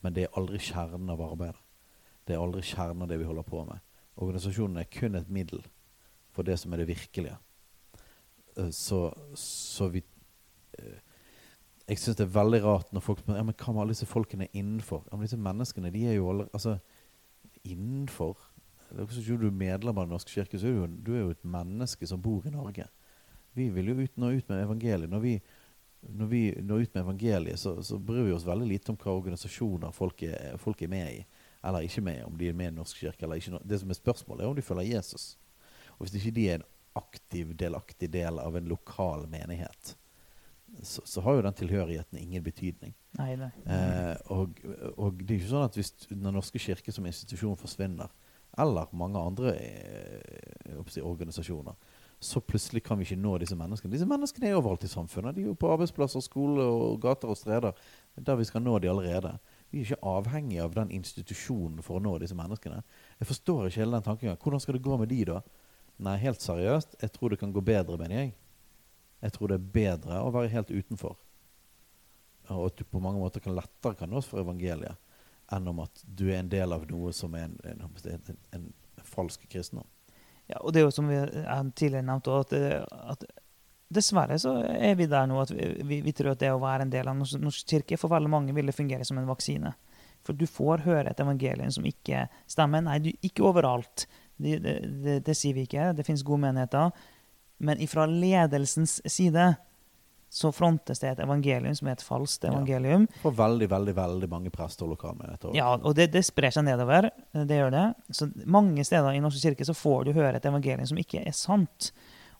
[0.00, 1.60] Men det er aldri kjernen av arbeidet.
[2.24, 3.80] Det er aldri kjernen av det vi holder på med.
[4.20, 5.62] Organisasjonen er kun et middel
[6.34, 7.36] for det som er det virkelige.
[8.56, 10.02] Eh, Så, så vi
[10.78, 10.98] eh,
[11.88, 14.06] Jeg syns det er veldig rart når folk spør ja, men hva med alle disse
[14.06, 15.04] folkene innenfor.
[15.10, 16.78] Ja, men disse menneskene, de er jo alle Altså,
[17.64, 18.36] innenfor
[18.90, 21.20] det er ikke Du er medlem av Den norske kirke, så er du, du er
[21.20, 22.86] jo et menneske som bor i Norge.
[23.54, 25.10] Vi vil jo ut, nå ut med evangeliet.
[25.10, 25.40] Når vi
[26.00, 29.12] når vi når ut med evangeliet, så, så bryr vi oss veldig lite om hva
[29.18, 31.24] organisasjoner folk er, folk er med i,
[31.64, 32.24] eller ikke med i.
[32.24, 33.60] Om de er med i Den norske kirke eller ikke.
[33.68, 35.36] Det som er spørsmålet, er om de følger Jesus.
[35.98, 36.68] Og hvis ikke de er en
[37.00, 39.96] aktiv, delaktig del av en lokal menighet,
[40.82, 42.94] så, så har jo den tilhørigheten ingen betydning.
[43.18, 43.50] Nei, nei.
[43.66, 44.60] Eh, og,
[44.94, 48.12] og det er ikke sånn at hvis Den norske kirke som institusjon forsvinner,
[48.58, 51.74] eller mange andre eh, si, organisasjoner,
[52.20, 53.94] så plutselig kan vi ikke nå disse menneskene.
[53.94, 55.34] Disse menneskene er overalt i samfunnet.
[55.36, 57.78] De er jo på arbeidsplasser, skole og gater og streder.
[58.18, 59.32] Er der vi skal nå de allerede.
[59.70, 62.82] Vi er ikke avhengige av den institusjonen for å nå disse menneskene.
[63.22, 64.42] Jeg forstår ikke hele den tankegangen.
[64.42, 65.40] Hvordan skal det gå med de da?
[66.00, 68.32] Nei, helt seriøst, jeg tror det kan gå bedre, mener jeg.
[69.20, 71.18] Jeg tror det er bedre å være helt utenfor.
[72.50, 74.96] Og at du på mange måter kan lettere kan nås for evangeliet.
[75.50, 78.66] enn om at du er en del av noe som er en, en, en, en
[79.02, 79.86] falsk kristendom.
[80.46, 82.54] Ja, og det er jo som vi jeg tidligere nevnte, at,
[83.14, 83.24] at
[83.90, 86.86] dessverre så er vi der nå at vi, vi, vi tror at det å være
[86.86, 89.74] en del av Norsk, norsk kirke for veldig mange vil det fungere som en vaksine.
[90.26, 92.84] For du får høre et evangelium som ikke stemmer.
[92.86, 94.06] Nei, du, ikke overalt.
[94.40, 94.74] Det, det,
[95.04, 95.90] det, det sier vi ikke.
[95.98, 96.92] Det finnes gode menigheter.
[97.60, 99.50] Men ifra ledelsens side
[100.30, 102.52] så frontes det et evangelium som er et falskt Ja.
[102.54, 103.08] evangelium.
[103.20, 105.50] For veldig, veldig veldig mange prester og lokalmenigheter.
[105.58, 107.08] Ja, og det, det sprer seg nedover.
[107.34, 107.84] Det gjør det.
[108.14, 111.34] Så mange steder i Norske kirke så får du høre et evangelium som ikke er
[111.34, 111.90] sant.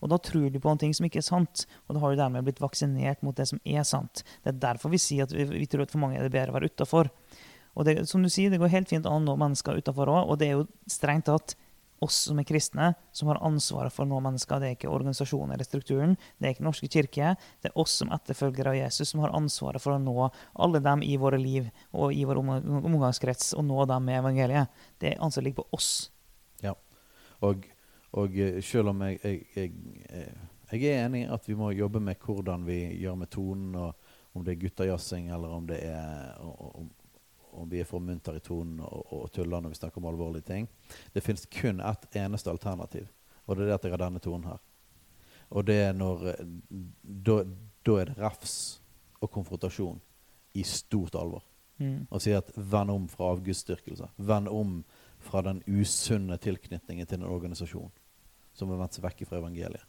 [0.00, 2.20] Og da tror du på en ting som ikke er sant, og da har du
[2.22, 4.22] dermed blitt vaksinert mot det som er sant.
[4.46, 6.54] Det er derfor vi sier at vi, vi tror at for mange er det bedre
[6.54, 7.10] å være utafor.
[7.76, 10.30] Og det, som du sier, det går helt fint an å nå mennesker utafor òg,
[10.32, 11.52] og det er jo strengt tatt
[12.04, 14.60] oss som er kristne, som har ansvaret for å nå mennesker.
[14.60, 17.34] Det er ikke organisasjonen eller strukturen, det er ikke Norske kirke.
[17.60, 21.04] Det er oss som etterfølgere av Jesus som har ansvaret for å nå alle dem
[21.06, 24.80] i våre liv og i vår omgangskrets, og nå dem med evangeliet.
[25.00, 25.92] Det ansvaret ligger på oss.
[27.46, 27.66] Og,
[28.20, 29.72] og eh, selv om jeg, jeg, jeg,
[30.10, 33.74] eh, jeg er enig i at vi må jobbe med hvordan vi gjør med tonen,
[33.74, 36.90] og om det er guttajazzing, eller om det er om,
[37.52, 40.46] om vi er for munter i tonen og, og tuller når vi snakker om alvorlige
[40.46, 40.68] ting.
[41.12, 43.08] Det finnes kun ett eneste alternativ,
[43.46, 44.60] og det er det at jeg har denne tonen her.
[45.50, 46.26] Og det er når
[47.02, 47.42] Da,
[47.86, 48.80] da er det refs
[49.20, 50.00] og konfrontasjon
[50.54, 51.42] i stort alvor
[51.80, 52.06] Mm.
[52.10, 54.10] og sier at vend om fra avgudsdyrkelse.
[54.20, 54.82] Vend om
[55.18, 57.88] fra den usunne tilknytningen til en organisasjon
[58.52, 59.86] som har vendt seg vekk fra evangeliet.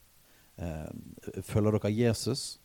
[0.56, 2.60] Eh, følger dere Jesus,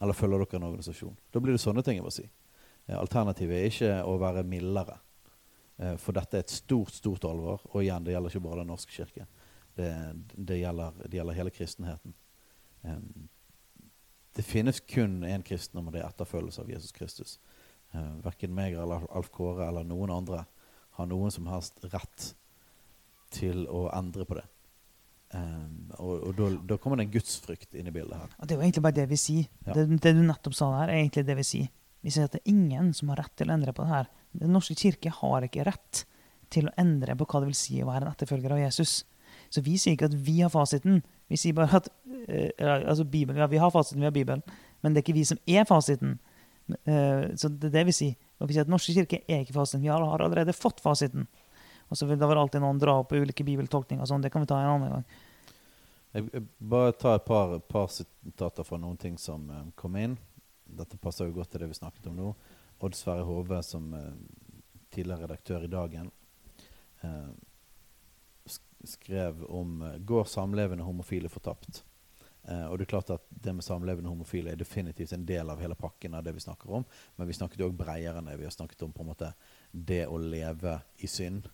[0.00, 1.16] eller følger dere en organisasjon?
[1.32, 2.24] Da blir det sånne ting jeg må si.
[2.88, 4.98] Eh, alternativet er ikke å være mildere.
[5.78, 7.62] Eh, for dette er et stort, stort alvor.
[7.72, 9.28] Og igjen, det gjelder ikke bare Den norske kirke.
[9.78, 9.90] Det,
[10.34, 12.14] det, gjelder, det gjelder hele kristenheten.
[12.82, 13.00] Eh,
[14.38, 17.38] det finnes kun én kristendom, og det er etterfølgelse av Jesus Kristus.
[17.88, 20.42] Uh, verken meg eller Alf Kåre eller noen andre
[20.98, 22.26] har noen som helst rett
[23.34, 24.44] til å endre på det.
[25.32, 28.36] Um, og og da kommer det en gudsfrykt inn i bildet her.
[28.38, 29.48] Og det er jo egentlig bare det vi sier.
[29.66, 29.74] Ja.
[29.74, 31.72] Det, det du nettopp sa der, er egentlig det vi sier.
[32.08, 34.06] Vi sier at det er ingen som har rett til å endre på det her.
[34.40, 36.06] Den norske kirke har ikke rett
[36.48, 39.02] til å endre på hva det vil si å være en etterfølger av Jesus.
[39.52, 41.02] Så vi sier ikke at vi har fasiten.
[41.28, 42.48] Vi sier bare at uh,
[42.78, 44.40] altså Bibelen, ja, vi har fasiten, vi har Bibelen,
[44.80, 46.16] men det er ikke vi som er fasiten.
[46.88, 48.16] Uh, så det er det vi sier.
[48.40, 49.84] Og vi sier at Norske kirke er ikke fasiten.
[49.84, 51.28] Vi har, allerede fått fasiten.
[51.92, 54.24] Og så vil det være alltid noen dra opp ulike bibeltolkninger og sånn.
[54.24, 55.06] Det kan vi ta en annen gang.
[56.16, 60.16] Jeg, jeg bare ta et par, par sitater fra noen ting som eh, kom inn.
[60.68, 62.30] Dette passer jo godt til det vi snakket om nå.
[62.84, 64.12] Odd Sverre Hove, som eh,
[64.94, 66.10] tidligere redaktør i Dagen,
[67.02, 67.30] eh,
[68.46, 71.82] sk- skrev om eh, 'Går samlevende homofile fortapt'?
[72.48, 75.58] Uh, og det er klart at det med samlevende homofile er definitivt en del av
[75.60, 76.84] hele pakken av det vi snakker om.
[77.16, 78.38] Men vi snakket jo òg bredere enn det.
[78.40, 79.28] Vi har snakket om på en måte
[79.72, 81.50] det å leve i synd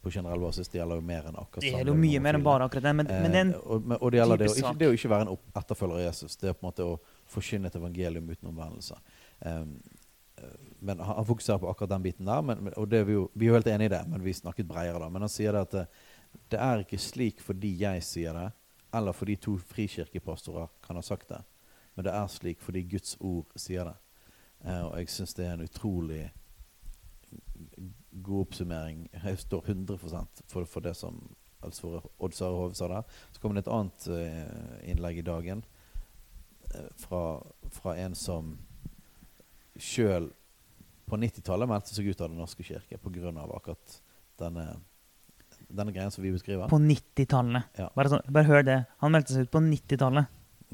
[0.00, 0.70] på generell basis.
[0.72, 2.94] Det gjelder jo mer enn akkurat Det gjelder jo mye mer enn bare akkurat det.
[2.96, 4.96] Men, men det er en uh, og, og det gjelder det å, ikke, det å
[4.96, 6.36] ikke være en etterfølger av Jesus.
[6.40, 6.96] Det er på en måte å
[7.28, 8.98] forkynne et evangelium uten omvendelse.
[9.40, 9.74] Um,
[10.36, 13.52] eh, men han, fokuserer på akkurat den biten der, men, og vi, jo, vi er
[13.52, 15.10] jo helt enig i det, men vi snakket bredere da.
[15.12, 15.86] Men han sier det at det,
[16.52, 18.48] det er ikke slik fordi jeg sier det,
[18.98, 21.42] eller fordi to frikirkepastorer kan ha sagt det,
[21.96, 23.96] men det er slik fordi Guds ord sier det.
[24.64, 26.22] Uh, og jeg syns det er en utrolig
[28.22, 29.08] god oppsummering.
[29.12, 31.20] Jeg står 100% for, for det som
[31.62, 31.74] Odd
[32.34, 33.02] Sverre Hove sa der.
[33.32, 35.77] Så kom det et annet uh, innlegg i dagen eh,
[37.00, 37.22] fra,
[37.72, 38.58] fra en som
[39.78, 40.30] sjøl
[41.08, 43.32] på 90-tallet meldte seg ut av Den norske kirke pga.
[43.56, 44.00] akkurat
[44.38, 44.64] denne,
[45.68, 46.68] denne greien som vi beskriver.
[46.68, 47.62] på 90-tallet.
[47.78, 47.88] Ja.
[47.94, 48.86] Bare, sånn- bare hør det.
[48.98, 50.26] Han meldte seg ut på 90-tallet.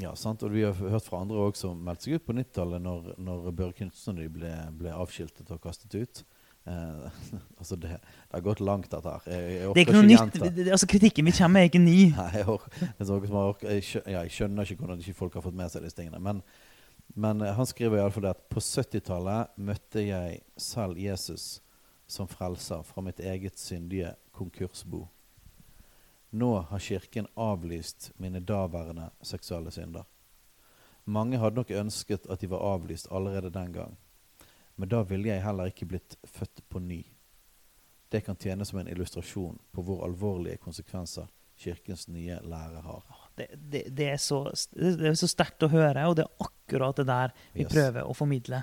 [0.02, 0.42] Ja, sant?
[0.42, 3.52] Og vi har hørt fra andre òg som meldte seg ut på 90-tallet når, når
[3.52, 6.24] Børre de ble, ble avskiltet og kastet ut.
[6.66, 7.08] Eh,
[7.58, 9.26] altså det, det har gått langt, dette her.
[9.28, 10.68] Jeg, jeg Det er ikke noe nytt.
[10.72, 11.98] Altså, kritikken vi kommer er ikke ny.
[12.16, 15.18] Nei, jeg, or- det er noe som har jeg, ja, jeg skjønner ikke hvordan ikke
[15.18, 16.20] folk har fått med seg disse tingene.
[16.24, 16.40] Men,
[17.14, 21.58] men eh, han skriver iallfall det at på 70-tallet møtte jeg selv Jesus
[22.06, 25.06] som frelser fra mitt eget syndige konkursbo.
[26.34, 30.02] Nå har Kirken avlyst mine daværende seksuelle synder.
[31.04, 33.94] Mange hadde nok ønsket at de var avlyst allerede den gang,
[34.76, 37.02] men da ville jeg heller ikke blitt født på ny.
[38.10, 41.26] Det kan tjene som en illustrasjon på hvor alvorlige konsekvenser
[41.58, 43.02] Kirkens nye lære har.
[43.38, 44.40] Det, det, det er så,
[44.74, 47.70] det er så sterkt å høre, og det er akkurat det der vi Yes.
[47.72, 48.62] prøver å formidle.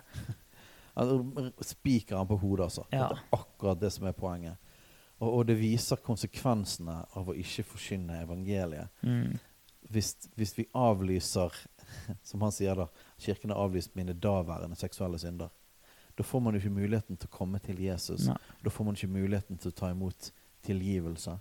[1.62, 2.86] Spiker han på hodet, altså.
[2.92, 3.08] Ja.
[3.08, 4.58] Det er akkurat det som er poenget.
[5.22, 8.92] Og, og det viser konsekvensene av å ikke forkynne evangeliet.
[9.06, 9.38] Mm.
[9.92, 11.56] Hvis, hvis vi avlyser,
[12.28, 12.88] som han sier da,
[13.22, 15.52] kirken har avlyst mine daværende seksuelle synder,
[16.22, 18.28] Da får man jo ikke muligheten til å komme til Jesus.
[18.30, 18.38] Nei.
[18.62, 20.32] Da får man ikke muligheten til å ta imot
[20.68, 21.38] tilgivelse.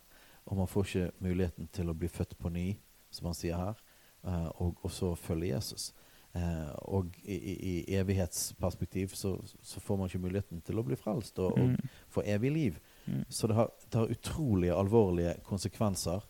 [0.49, 2.69] Og man får ikke muligheten til å bli født på ny,
[3.13, 3.83] som han sier her,
[4.25, 5.91] eh, og, og så følge Jesus.
[6.33, 9.35] Eh, og i, i, evighetsperspektiv så,
[9.67, 11.89] så får man ikke muligheten til å bli frelst og, og Mm.
[12.09, 12.81] få evig liv.
[13.07, 13.25] Mm.
[13.29, 16.23] Så det har, det har utrolig alvorlige konsekvenser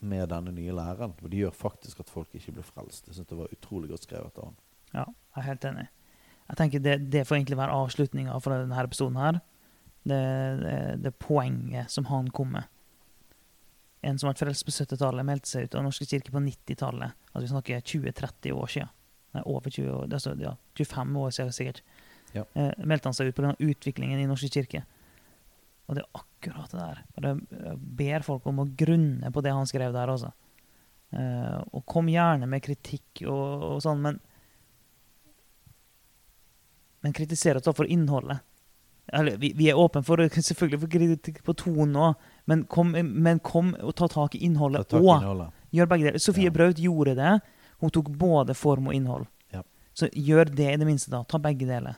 [0.00, 1.14] med denne nye læreren.
[1.22, 3.08] Og det gjør faktisk at folk ikke blir frelst.
[3.08, 4.60] Jeg synes det var utrolig godt skrevet av han.
[4.94, 5.88] Ja, jeg er helt enig.
[6.50, 9.16] Jeg tenker Det, det får egentlig være avslutninga for denne episoden.
[9.20, 9.40] her.
[10.02, 10.20] Det,
[10.60, 12.68] det, det poenget som han kom med.
[14.00, 17.18] En som ble frelst på 70-tallet, meldte seg ut av Norske kirke på 90-tallet.
[17.32, 18.94] Altså vi snakker 20-30 år siden.
[19.36, 21.82] Nei, over 20 år, altså, ja, 25 år siden sikkert.
[22.34, 22.46] Ja.
[22.54, 23.52] Eh, meldte han seg ut pga.
[23.60, 24.82] utviklingen i Norske kirke.
[25.86, 27.02] Og det er akkurat det der.
[27.14, 30.32] Og jeg ber folk om å grunne på det han skrev der, Også.
[31.10, 34.20] Eh, og kom gjerne med kritikk og, og sånn, men
[37.02, 38.40] Men kritiserer oss da for innholdet.
[39.12, 40.20] Eller, vi, vi er åpne for
[40.50, 42.14] selvfølgelig for kritikk på tonen òg,
[42.46, 45.46] men, kom- men kom og ta tak i innholdet òg.
[45.74, 46.18] Gjør begge deler.
[46.22, 46.54] Sofie Ja.
[46.54, 47.32] Braut gjorde det.
[47.80, 49.24] Hun tok både form og innhold.
[49.54, 49.62] Ja.
[49.96, 51.22] Så gjør det i det minste, da.
[51.24, 51.96] Ta begge deler.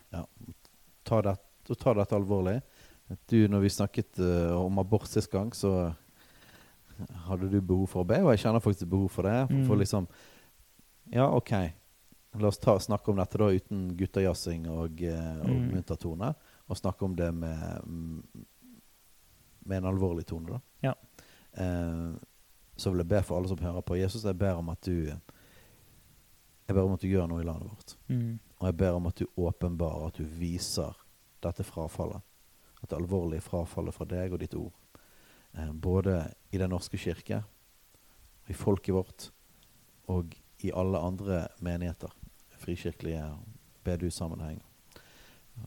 [1.05, 1.35] Ta, det,
[1.69, 2.61] og ta dette alvorlig.
[3.29, 5.91] Du, når vi snakket uh, om abort sist gang, så
[7.27, 9.37] hadde du behov for å be, og jeg kjenner faktisk behov for det.
[9.51, 9.83] For, for Mm.
[9.83, 10.07] liksom
[11.13, 11.51] Ja, OK.
[12.41, 15.67] La oss ta, snakke om dette da uten guttejazzing og, eh, og Mm.
[15.75, 16.35] munter tone.
[16.69, 17.83] Og snakke om det med,
[19.67, 20.61] med en alvorlig tone, da.
[20.83, 20.95] Ja.
[21.53, 22.15] Eh,
[22.77, 23.97] så vil jeg be for alle som hører på.
[24.01, 25.13] Jesus, jeg ber om at du
[26.69, 27.97] Jeg ber om at du gjør noe i landet vårt.
[28.09, 28.39] Mm.
[28.61, 30.95] Og jeg ber om at du åpenbarer, at du viser
[31.43, 32.23] dette frafallet.
[32.81, 34.73] Dette alvorlige frafallet fra deg og ditt ord.
[35.59, 37.43] Eh, både i Den norske kirke,
[38.49, 39.31] i folket vårt
[40.09, 42.11] og i alle andre menigheter.
[42.63, 43.25] Frikirkelige
[43.85, 44.61] bedehussammenheng.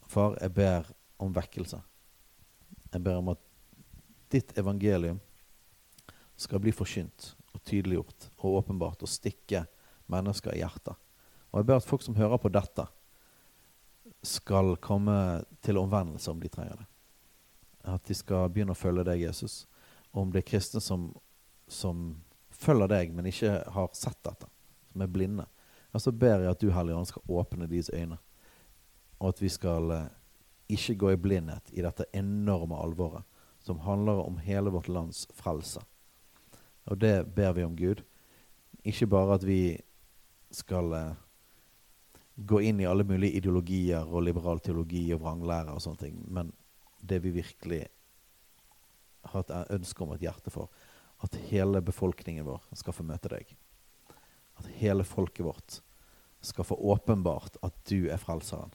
[0.08, 0.88] Far, jeg ber
[1.22, 1.82] om vekkelse.
[2.94, 3.42] Jeg ber om at
[4.32, 5.20] ditt evangelium
[6.40, 9.66] skal bli forkynt og tydeliggjort og åpenbart og stikke
[10.12, 10.96] mennesker i hjertet.
[11.52, 12.88] Og jeg ber at folk som hører på dette,
[14.26, 15.16] skal komme
[15.66, 16.86] til omvendelse om de trenger det.
[17.94, 19.66] At de skal begynne å følge deg, Jesus.
[20.14, 21.08] Om det er kristne som,
[21.70, 22.08] som
[22.54, 24.50] følger deg, men ikke har sett dette,
[24.92, 25.46] som er blinde,
[25.96, 28.18] ja, så ber jeg at du, Hellige Ånd, skal åpne deres øyne.
[29.24, 30.10] Og at vi skal eh,
[30.76, 33.24] ikke gå i blindhet i dette enorme alvoret
[33.64, 35.80] som handler om hele vårt lands frelse.
[36.92, 38.04] Og det ber vi om, Gud.
[38.84, 39.78] Ikke bare at vi
[40.52, 41.16] skal eh,
[42.36, 46.52] gå inn i alle mulige ideologier og liberal teologi og vranglære og sånne ting, men
[47.00, 47.86] det vi virkelig
[49.32, 50.68] har et ønske om et hjerte for,
[51.24, 53.56] at hele befolkningen vår skal få møte deg.
[54.60, 55.80] At hele folket vårt
[56.46, 58.74] skal få åpenbart at du er frelseren.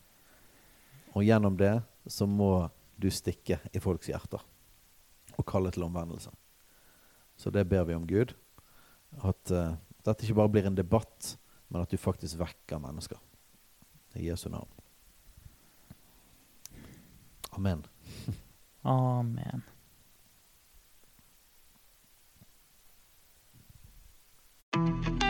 [1.15, 2.69] Og gjennom det så må
[3.01, 4.43] du stikke i folks hjerter
[5.39, 6.31] og kalle til omvendelse.
[7.41, 8.35] Så det ber vi om Gud.
[9.25, 11.37] At uh, dette ikke bare blir en debatt,
[11.69, 13.19] men at du faktisk vekker mennesker.
[14.19, 14.69] I Jesu navn.
[17.57, 17.87] Amen.
[18.85, 19.63] Amen.